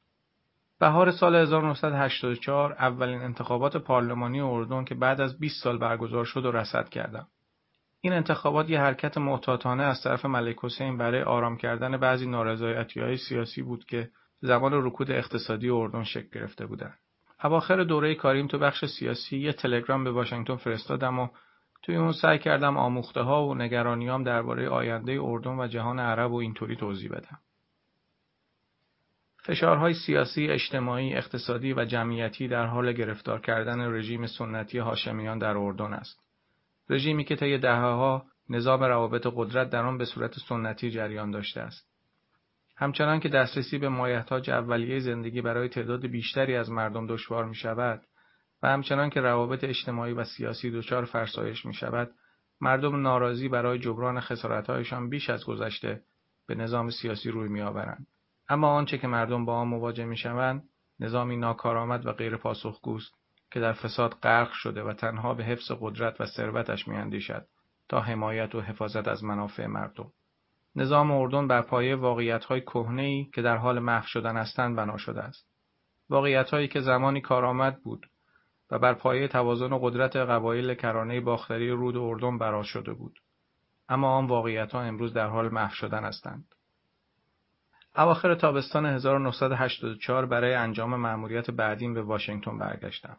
بهار 0.81 1.11
سال 1.11 1.37
1984 1.37 2.73
اولین 2.73 3.21
انتخابات 3.21 3.77
پارلمانی 3.77 4.41
اردن 4.41 4.85
که 4.85 4.95
بعد 4.95 5.21
از 5.21 5.39
20 5.39 5.63
سال 5.63 5.79
برگزار 5.79 6.25
شد 6.25 6.45
و 6.45 6.53
رصد 6.53 6.89
کردم. 6.89 7.27
این 8.01 8.13
انتخابات 8.13 8.71
یه 8.71 8.81
حرکت 8.81 9.19
محتاطانه 9.19 9.83
از 9.83 10.03
طرف 10.03 10.25
ملک 10.25 10.57
حسین 10.63 10.99
برای 10.99 11.23
آرام 11.23 11.57
کردن 11.57 11.97
بعضی 11.97 12.27
های 13.01 13.17
سیاسی 13.17 13.63
بود 13.63 13.85
که 13.85 14.11
زمان 14.45 14.87
رکود 14.87 15.11
اقتصادی 15.11 15.71
اردن 15.71 16.05
شکل 16.05 16.29
گرفته 16.33 16.67
بودند. 16.67 16.99
اواخر 17.45 17.85
دوره 17.85 18.15
کاریم 18.15 18.47
تو 18.47 18.59
بخش 18.59 18.85
سیاسی 18.85 19.39
یه 19.39 19.53
تلگرام 19.53 20.05
به 20.05 20.11
واشنگتن 20.11 20.57
فرستادم 20.57 21.19
و 21.19 21.29
توی 21.83 21.97
اون 21.97 22.13
سعی 22.13 22.39
کردم 22.39 22.77
آموخته 22.77 23.21
ها 23.21 23.47
و 23.47 23.55
نگرانیام 23.55 24.25
درباره 24.25 24.69
آینده 24.69 25.19
اردن 25.23 25.61
و 25.61 25.67
جهان 25.67 26.01
عرب 26.01 26.33
و 26.33 26.37
اینطوری 26.37 26.77
توضیح 26.77 27.11
بدم. 27.11 27.39
فشارهای 29.45 29.95
سیاسی، 29.95 30.49
اجتماعی، 30.49 31.15
اقتصادی 31.15 31.73
و 31.73 31.85
جمعیتی 31.85 32.49
در 32.49 32.67
حال 32.67 32.93
گرفتار 32.93 33.41
کردن 33.41 33.81
رژیم 33.81 34.27
سنتی 34.27 34.79
هاشمیان 34.79 35.39
در 35.39 35.57
اردن 35.57 35.93
است. 35.93 36.21
رژیمی 36.91 37.25
که 37.25 37.37
طی 37.37 37.59
دههها 37.59 38.27
نظام 38.49 38.83
روابط 38.83 39.27
قدرت 39.35 39.71
در 39.71 39.85
آن 39.85 39.99
به 39.99 40.05
صورت 40.05 40.35
سنتی 40.49 40.91
جریان 40.91 41.31
داشته 41.31 41.61
است. 41.61 41.94
همچنان 42.77 43.21
که 43.21 43.29
دسترسی 43.29 43.79
به 43.79 43.89
مایحتاج 43.89 44.51
اولیه 44.51 44.99
زندگی 45.01 45.41
برای 45.41 45.69
تعداد 45.69 46.07
بیشتری 46.07 46.57
از 46.57 46.71
مردم 46.71 47.07
دشوار 47.07 47.45
می 47.45 47.55
شود 47.55 48.03
و 48.63 48.69
همچنان 48.69 49.11
که 49.11 49.21
روابط 49.21 49.65
اجتماعی 49.65 50.13
و 50.13 50.25
سیاسی 50.25 50.71
دچار 50.71 51.05
فرسایش 51.05 51.67
می 51.67 51.75
شود، 51.75 52.11
مردم 52.61 53.03
ناراضی 53.03 53.49
برای 53.49 53.79
جبران 53.79 54.21
خسارتهایشان 54.21 55.09
بیش 55.09 55.31
از 55.31 55.45
گذشته 55.47 56.03
به 56.47 56.55
نظام 56.55 56.91
سیاسی 56.91 57.31
روی 57.31 57.49
می 57.49 57.63
آورند. 57.63 58.07
اما 58.49 58.69
آنچه 58.69 58.99
که 58.99 59.07
مردم 59.07 59.45
با 59.45 59.57
آن 59.57 59.69
مواجه 59.69 60.05
می 60.05 60.17
شوند، 60.17 60.69
نظامی 61.01 61.37
ناکارآمد 61.37 62.07
و 62.07 62.13
غیر 62.13 62.37
پاسخگوست 62.37 63.15
که 63.51 63.61
در 63.61 63.73
فساد 63.73 64.15
غرق 64.15 64.53
شده 64.53 64.83
و 64.83 64.93
تنها 64.93 65.35
به 65.35 65.45
حفظ 65.45 65.73
قدرت 65.81 66.21
و 66.21 66.27
ثروتش 66.27 66.89
میاندیشد 66.89 67.47
تا 67.89 68.01
حمایت 68.01 68.55
و 68.55 68.61
حفاظت 68.61 69.09
از 69.09 69.25
منافع 69.25 69.67
مردم. 69.67 70.13
نظام 70.77 71.11
اردن 71.11 71.49
بر 71.49 71.63
پایه 71.63 71.97
واقعیت‌های 71.97 72.61
کهنه‌ای 72.61 73.25
که 73.35 73.43
در 73.43 73.57
حال 73.57 73.79
محو 73.79 74.07
شدن 74.07 74.37
هستند 74.37 74.77
بنا 74.77 74.97
شده 74.97 75.23
است. 75.23 75.47
واقعیت‌هایی 76.11 76.69
که 76.69 76.81
زمانی 76.81 77.21
کارآمد 77.21 77.83
بود 77.83 78.07
و 78.71 78.79
بر 78.79 78.95
پایه 78.95 79.29
توازن 79.29 79.73
و 79.73 79.79
قدرت 79.79 80.17
قبایل 80.17 80.75
کرانه 80.75 81.21
باختری 81.21 81.71
رود 81.71 81.97
اردن 81.97 82.39
برا 82.39 82.63
شده 82.63 82.93
بود. 82.93 83.21
اما 83.89 84.17
آن 84.17 84.27
واقعیت‌ها 84.27 84.83
امروز 84.83 85.13
در 85.13 85.27
حال 85.27 85.49
محو 85.49 85.75
شدن 85.75 86.05
هستند. 86.05 86.45
اواخر 87.97 88.35
تابستان 88.35 88.87
1984 88.87 90.27
برای 90.27 90.55
انجام 90.55 90.97
مأموریت 90.97 91.51
بعدیم 91.51 91.95
به 91.95 92.03
واشنگتن 92.03 92.59
برگشتم. 92.59 93.17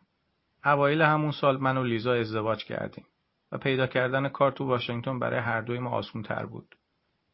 اوایل 0.66 1.02
همون 1.02 1.32
سال 1.32 1.58
من 1.58 1.78
و 1.78 1.84
لیزا 1.84 2.14
ازدواج 2.14 2.66
کردیم 2.66 3.06
و 3.52 3.58
پیدا 3.58 3.88
کردن 3.88 4.30
کار 4.30 4.52
تو 4.52 4.66
واشنگتن 4.66 5.20
برای 5.20 5.40
هر 5.40 5.62
دوی 5.62 5.80
ما 5.80 5.90
آسون 5.90 6.24
تر 6.24 6.46
بود. 6.46 6.76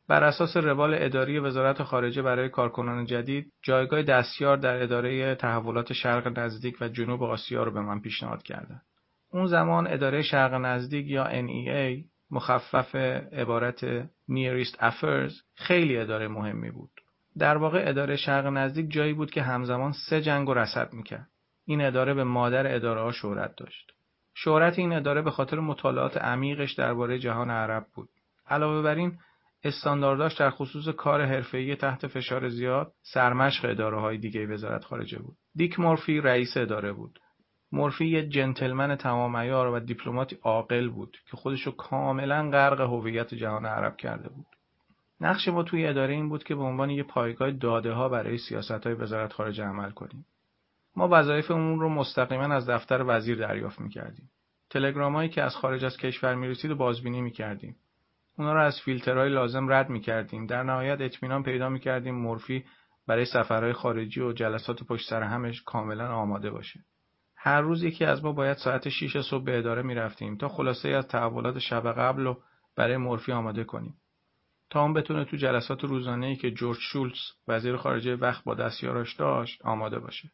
بر 0.08 0.24
اساس 0.24 0.58
روال 0.58 0.96
اداری 0.98 1.40
وزارت 1.40 1.84
خارجه 1.84 2.22
برای 2.22 2.50
کارکنان 2.50 3.06
جدید 3.06 3.52
جایگاه 3.62 4.04
دستیار 4.04 4.58
در 4.58 4.84
اداره 4.84 5.36
تحولات 5.36 5.94
شرق 5.94 6.40
نزدیک 6.40 6.78
و 6.82 6.88
جنوب 6.88 7.24
آسیا 7.24 7.64
رو 7.64 7.72
به 7.72 7.82
من 7.82 8.00
پیشنهاد 8.00 8.44
کردند. 8.44 8.82
اون 9.34 9.46
زمان 9.46 9.88
اداره 9.88 10.22
شرق 10.22 10.54
نزدیک 10.54 11.08
یا 11.08 11.26
NEA 11.26 12.06
مخفف 12.32 12.96
عبارت 12.96 14.04
Nearest 14.06 14.76
Affairs 14.80 15.34
خیلی 15.56 15.98
اداره 15.98 16.28
مهمی 16.28 16.72
بود. 16.72 16.92
در 17.38 17.58
واقع 17.58 17.84
اداره 17.86 18.16
شرق 18.16 18.46
نزدیک 18.46 18.92
جایی 18.92 19.14
بود 19.14 19.32
که 19.32 19.42
همزمان 19.42 19.92
سه 19.92 20.22
جنگ 20.22 20.50
و 20.50 20.54
رسد 20.54 20.94
می‌کرد. 20.94 21.28
این 21.66 21.82
اداره 21.82 22.14
به 22.14 22.24
مادر 22.24 22.76
اداره 22.76 23.02
ها 23.02 23.12
شهرت 23.12 23.56
داشت. 23.56 23.92
شهرت 24.34 24.80
این 24.80 24.94
اداره 24.94 25.22
به 25.22 25.32
خاطر 25.32 25.60
مطالعات 25.60 26.18
عمیقش 26.18 26.74
درباره 26.74 27.20
جهان 27.20 27.50
عرب 27.50 27.86
بود. 27.96 28.10
علاوه 28.50 28.82
بر 28.82 28.96
این 28.96 29.18
استاندارداش 29.64 30.34
در 30.34 30.50
خصوص 30.50 30.88
کار 30.88 31.26
حرفه‌ای 31.26 31.76
تحت 31.76 32.08
فشار 32.08 32.50
زیاد 32.50 32.94
سرمشق 33.02 33.70
اداره 33.70 34.00
های 34.00 34.18
دیگه 34.18 34.48
وزارت 34.48 34.86
خارجه 34.86 35.20
بود. 35.20 35.38
دیک 35.56 35.80
مورفی 35.80 36.22
رئیس 36.22 36.58
اداره 36.58 36.94
بود. 36.94 37.20
مورفی 37.72 38.06
یه 38.06 38.28
جنتلمن 38.28 38.96
تمام 38.96 39.38
عیار 39.38 39.68
و 39.68 39.80
دیپلماتی 39.80 40.38
عاقل 40.44 40.90
بود 40.90 41.18
که 41.32 41.38
خودشو 41.38 41.72
کاملا 41.72 42.50
غرق 42.50 42.82
هویت 42.82 43.34
جهان 43.34 43.66
عرب 43.66 43.98
کرده 43.98 44.30
بود. 44.30 44.46
نقش 45.22 45.48
ما 45.48 45.64
توی 45.64 45.88
اداره 45.88 46.14
این 46.14 46.30
بود 46.30 46.44
که 46.44 46.56
به 46.56 46.62
عنوان 46.62 46.90
یه 46.90 47.04
پایگاه 47.04 47.52
داده 47.52 47.92
ها 47.92 48.10
برای 48.10 48.38
سیاست 48.38 48.72
های 48.72 48.94
وزارت 48.94 49.34
خارجه 49.34 49.64
عمل 49.64 49.92
کنیم. 49.92 50.26
ما 50.96 51.08
وظایفمون 51.12 51.80
رو 51.80 51.90
مستقیما 51.90 52.44
از 52.44 52.70
دفتر 52.70 53.04
وزیر 53.08 53.38
دریافت 53.38 53.82
می‌کردیم. 53.82 54.30
تلگرامایی 54.70 55.30
که 55.30 55.42
از 55.42 55.56
خارج 55.56 55.86
از 55.86 55.98
کشور 55.98 56.36
می‌رسید 56.36 56.72
و 56.72 56.76
بازبینی 56.76 57.22
می‌کردیم. 57.22 57.76
اونا 58.38 58.54
رو 58.54 58.62
از 58.62 58.82
فیلترهای 58.82 59.30
لازم 59.30 59.72
رد 59.72 59.90
می‌کردیم. 59.90 60.46
در 60.46 60.64
نهایت 60.64 61.02
اطمینان 61.02 61.44
پیدا 61.44 61.70
می‌کردیم 61.70 62.16
مورفی 62.16 62.66
برای 63.08 63.26
سفرهای 63.26 63.74
خارجی 63.74 64.22
و 64.22 64.32
جلسات 64.32 64.84
پشت 64.84 65.10
سر 65.10 65.24
همش 65.24 65.62
کاملا 65.62 66.16
آماده 66.16 66.52
باشه. 66.52 66.80
هر 67.38 67.62
روز 67.62 67.84
یکی 67.84 68.06
از 68.06 68.24
ما 68.24 68.32
باید 68.32 68.58
ساعت 68.58 68.90
6 68.90 69.22
صبح 69.22 69.44
به 69.44 69.58
اداره 69.58 69.82
می‌رفتیم 69.82 70.38
تا 70.38 70.48
خلاصه 70.48 70.90
از 70.90 71.08
تحولات 71.08 71.60
شب 71.60 71.92
قبل 71.92 72.24
رو 72.24 72.42
برای 72.76 72.98
مورفی 72.98 73.32
آماده 73.32 73.64
کنیم. 73.64 73.96
تا 74.70 74.82
اون 74.82 74.94
بتونه 74.94 75.26
تو 75.26 75.38
جلسات 75.38 75.84
روزانه 75.84 76.26
ای 76.26 76.36
که 76.36 76.52
جورج 76.52 76.78
شولتز 76.80 77.20
وزیر 77.48 77.78
خارجه 77.78 78.16
وقت 78.16 78.44
با 78.44 78.56
دستیاراش 78.56 79.16
داشت 79.16 79.62
آماده 79.66 80.00
باشه. 80.00 80.32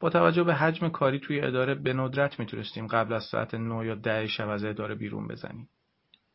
با 0.00 0.10
توجه 0.10 0.44
به 0.44 0.54
حجم 0.54 0.88
کاری 0.88 1.20
توی 1.20 1.40
اداره 1.40 1.74
به 1.74 1.92
ندرت 1.92 2.40
می‌تونستیم 2.40 2.86
قبل 2.86 3.12
از 3.12 3.24
ساعت 3.24 3.54
9 3.54 3.86
یا 3.86 3.94
10 3.94 4.26
شب 4.26 4.48
از 4.48 4.64
اداره 4.64 4.94
بیرون 4.94 5.28
بزنیم. 5.28 5.68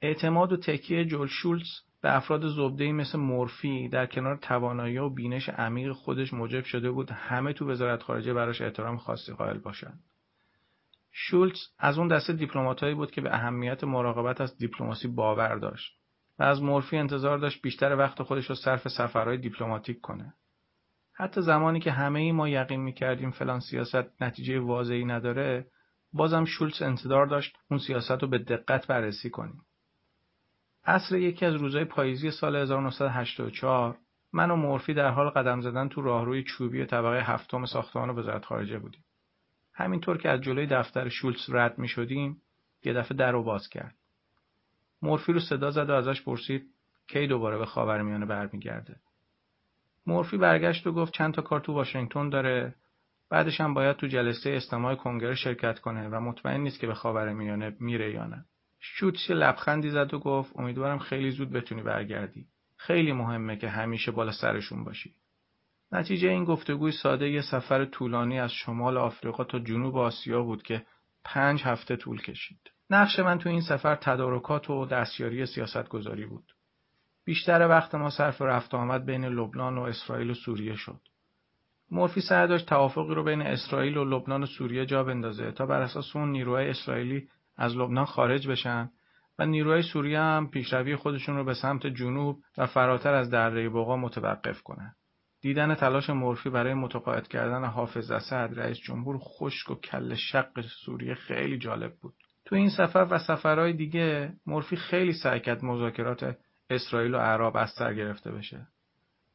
اعتماد 0.04 0.54
و 0.54 0.58
تکیه 0.58 1.06
جول 1.06 1.28
شولز 1.28 1.68
به 2.02 2.16
افراد 2.16 2.48
زبده‌ای 2.48 2.92
مثل 2.92 3.20
مورفی 3.20 3.90
در 3.90 4.06
کنار 4.06 4.38
توانایی 4.38 4.98
و 4.98 5.10
بینش 5.10 5.50
عمیق 5.50 5.92
خودش 5.92 6.34
موجب 6.34 6.64
شده 6.64 6.92
بود 6.92 7.12
همه 7.12 7.54
تو 7.54 7.70
وزارت 7.70 8.04
خارجه 8.04 8.34
براش 8.34 8.62
احترام 8.62 8.98
خاصی 8.98 9.34
قائل 9.34 9.58
باشند. 9.58 10.00
شولز 11.12 11.60
از 11.80 11.98
اون 11.98 12.08
دسته 12.08 12.34
دیپلماتایی 12.34 12.96
بود 12.96 13.12
که 13.12 13.22
به 13.22 13.36
اهمیت 13.36 13.84
مراقبت 13.84 14.42
از 14.42 14.58
دیپلماسی 14.58 15.08
باور 15.08 15.56
داشت 15.56 15.98
و 16.40 16.44
از 16.44 16.62
مورفی 16.62 16.98
انتظار 16.98 17.38
داشت 17.38 17.62
بیشتر 17.62 17.96
وقت 17.96 18.24
خودش 18.24 18.46
رو 18.46 18.56
صرف 18.56 18.88
سفرهای 18.88 19.38
دیپلماتیک 19.38 20.02
کنه. 20.02 20.34
حتی 21.14 21.42
زمانی 21.42 21.80
که 21.80 21.92
همه 21.92 22.20
ای 22.20 22.32
ما 22.32 22.50
یقین 22.50 22.82
می‌کردیم 22.82 23.32
فلان 23.32 23.60
سیاست 23.60 24.22
نتیجه 24.22 24.60
واضحی 24.60 25.06
نداره 25.06 25.66
بازم 26.14 26.46
شولز 26.46 26.82
انتظار 26.82 27.26
داشت 27.26 27.58
اون 27.72 27.80
سیاست 27.80 28.12
رو 28.22 28.28
به 28.28 28.38
دقت 28.38 28.88
بررسی 28.88 29.30
کنیم. 29.30 29.62
عصر 30.86 31.18
یکی 31.18 31.46
از 31.46 31.56
روزهای 31.56 31.86
پاییزی 31.86 32.32
سال 32.32 32.56
1984 32.56 33.98
من 34.34 34.52
و 34.52 34.56
مورفی 34.56 34.94
در 34.94 35.10
حال 35.10 35.30
قدم 35.30 35.62
زدن 35.62 35.88
تو 35.88 36.02
راهروی 36.02 36.44
چوبی 36.44 36.86
طبقه 36.86 37.22
هفتم 37.22 37.66
ساختمان 37.66 38.10
وزارت 38.10 38.46
خارجه 38.46 38.80
بودیم. 38.80 39.04
همینطور 39.74 40.18
که 40.18 40.30
از 40.30 40.42
جلوی 40.42 40.68
دفتر 40.68 41.10
شولز 41.10 41.50
رد 41.50 41.80
می 41.80 41.88
شدیم 41.88 42.42
یه 42.84 42.94
دفعه 42.94 43.18
در 43.18 43.32
رو 43.32 43.44
باز 43.44 43.70
کرد. 43.70 43.96
مورفی 45.02 45.34
رو 45.34 45.40
صدا 45.40 45.72
زد 45.72 45.90
و 45.90 45.94
ازش 45.94 46.22
پرسید 46.22 46.66
کی 47.08 47.28
دوباره 47.28 47.58
به 47.58 47.66
خاورمیانه 47.66 48.26
برمیگرده. 48.26 48.96
مورفی 50.08 50.38
برگشت 50.38 50.88
و 50.88 50.92
گفت 50.92 51.14
چند 51.14 51.34
تا 51.34 51.42
کار 51.42 51.60
تو 51.60 51.74
واشنگتن 51.74 52.30
داره 52.30 52.76
بعدش 53.30 53.62
هم 53.62 53.74
باید 53.74 53.96
تو 53.96 54.08
جلسه 54.08 54.50
استماع 54.50 54.96
کنگره 54.96 55.36
شرکت 55.36 55.80
کنه 55.80 56.10
و 56.10 56.20
مطمئن 56.20 56.62
نیست 56.62 56.80
که 56.80 56.88
به 56.88 56.94
خاورمیانه 56.94 57.76
میره 57.80 58.12
یا 58.12 58.26
نه. 58.26 58.46
شوتش 58.86 59.32
لبخندی 59.32 59.90
زد 59.90 60.14
و 60.14 60.20
گفت 60.20 60.60
امیدوارم 60.60 61.00
خیلی 61.00 61.32
زود 61.32 61.52
بتونی 61.52 61.82
برگردی. 61.82 62.46
خیلی 62.78 63.14
مهمه 63.14 63.58
که 63.58 63.70
همیشه 63.70 64.12
بالا 64.12 64.32
سرشون 64.32 64.84
باشی. 64.84 65.16
نتیجه 65.92 66.30
این 66.30 66.44
گفتگوی 66.44 66.92
ساده 66.92 67.30
یه 67.30 67.42
سفر 67.42 67.86
طولانی 67.86 68.40
از 68.40 68.52
شمال 68.52 68.98
آفریقا 68.98 69.44
تا 69.44 69.60
جنوب 69.60 69.98
آسیا 69.98 70.44
بود 70.44 70.64
که 70.64 70.86
پنج 71.24 71.62
هفته 71.64 71.96
طول 71.96 72.22
کشید. 72.22 72.72
نقش 72.90 73.20
من 73.20 73.40
تو 73.40 73.50
این 73.50 73.62
سفر 73.62 73.96
تدارکات 73.96 74.70
و 74.70 74.86
دستیاری 74.86 75.46
سیاست 75.46 75.90
گذاری 75.90 76.26
بود. 76.26 76.56
بیشتر 77.26 77.68
وقت 77.68 77.96
ما 77.96 78.10
صرف 78.10 78.42
رفت 78.42 78.74
آمد 78.74 79.06
بین 79.06 79.26
لبنان 79.26 79.78
و 79.78 79.82
اسرائیل 79.82 80.30
و 80.30 80.34
سوریه 80.34 80.76
شد. 80.76 81.00
مورفی 81.92 82.22
سعی 82.22 82.48
داشت 82.48 82.66
توافقی 82.66 83.16
رو 83.16 83.24
بین 83.24 83.42
اسرائیل 83.42 83.98
و 83.98 84.06
لبنان 84.06 84.44
و 84.44 84.46
سوریه 84.46 84.86
جا 84.86 85.04
بندازه 85.04 85.52
تا 85.52 85.66
بر 85.66 85.82
اساس 85.82 86.16
اون 86.16 86.32
نیروهای 86.32 86.70
اسرائیلی 86.70 87.30
از 87.58 87.78
لبنان 87.78 88.06
خارج 88.06 88.48
بشن 88.48 88.90
و 89.40 89.46
نیروهای 89.46 89.82
سوریه 89.82 90.20
هم 90.20 90.50
پیشروی 90.50 90.96
خودشون 90.96 91.36
رو 91.36 91.44
به 91.44 91.54
سمت 91.54 91.88
جنوب 91.88 92.40
و 92.58 92.66
فراتر 92.68 93.14
از 93.14 93.30
دره 93.30 93.70
بوقا 93.70 93.98
متوقف 93.98 94.62
کنند. 94.62 94.96
دیدن 95.42 95.76
تلاش 95.76 96.10
مورفی 96.10 96.50
برای 96.50 96.74
متقاعد 96.74 97.28
کردن 97.28 97.66
حافظ 97.66 98.12
اسد 98.12 98.50
رئیس 98.56 98.78
جمهور 98.78 99.18
خشک 99.20 99.72
و 99.72 99.76
کل 99.76 100.16
شق 100.16 100.62
سوریه 100.86 101.14
خیلی 101.14 101.58
جالب 101.58 101.94
بود. 102.02 102.14
تو 102.46 102.56
این 102.56 102.70
سفر 102.70 103.08
و 103.12 103.18
سفرهای 103.18 103.74
دیگه 103.74 104.34
مورفی 104.46 104.76
خیلی 104.76 105.14
سعی 105.14 105.40
کرد 105.40 105.66
مذاکرات 105.66 106.38
اسرائیل 106.70 107.16
و 107.16 107.18
عرب 107.18 107.58
از 107.58 107.70
سر 107.70 107.94
گرفته 107.94 108.32
بشه. 108.32 108.68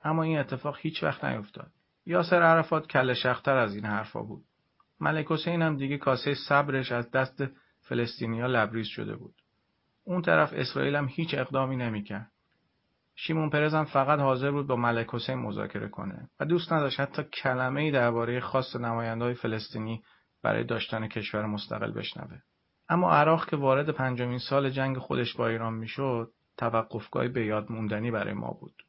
اما 0.05 0.23
این 0.23 0.39
اتفاق 0.39 0.77
هیچ 0.81 1.03
وقت 1.03 1.25
نیفتاد. 1.25 1.71
یاسر 2.07 2.43
عرفات 2.43 2.87
کل 2.87 3.15
شختر 3.15 3.57
از 3.57 3.75
این 3.75 3.85
حرفا 3.85 4.23
بود. 4.23 4.45
ملک 5.01 5.27
حسین 5.29 5.63
هم 5.63 5.77
دیگه 5.77 5.99
کاسه 5.99 6.35
صبرش 6.35 6.93
از 6.93 7.11
دست 7.11 7.43
فلسطینیا 7.89 8.47
لبریز 8.47 8.87
شده 8.87 9.17
بود. 9.17 9.35
اون 10.05 10.23
طرف 10.23 10.53
اسرائیل 10.53 10.97
هم 10.97 11.09
هیچ 11.11 11.35
اقدامی 11.35 11.77
نمی‌کرد. 11.77 12.31
شیمون 13.17 13.51
پرز 13.51 13.75
هم 13.75 13.85
فقط 13.85 14.21
حاضر 14.21 14.51
بود 14.51 14.67
با 14.67 14.77
ملک 14.77 15.07
حسین 15.11 15.39
مذاکره 15.39 15.89
کنه 15.89 16.31
و 16.41 16.45
دوست 16.45 16.73
نداشت 16.73 17.01
حتی 17.01 17.23
کلمه 17.25 17.81
ای 17.81 17.91
درباره 17.91 18.41
خاص 18.41 18.77
نمایندهای 18.77 19.35
فلسطینی 19.35 20.03
برای 20.43 20.65
داشتن 20.65 21.09
کشور 21.09 21.47
مستقل 21.47 21.93
بشنوه. 21.93 22.39
اما 22.89 23.13
عراق 23.13 23.51
که 23.51 23.57
وارد 23.57 23.91
پنجمین 23.91 24.39
سال 24.39 24.71
جنگ 24.71 24.99
خودش 24.99 25.37
با 25.37 25.49
ایران 25.49 25.75
می‌شد 25.75 26.33
توقفگاهی 26.57 27.29
به 27.29 27.47
یاد 27.47 27.73
موندنی 27.73 28.11
برای 28.11 28.35
ما 28.35 28.51
بود. 28.61 28.83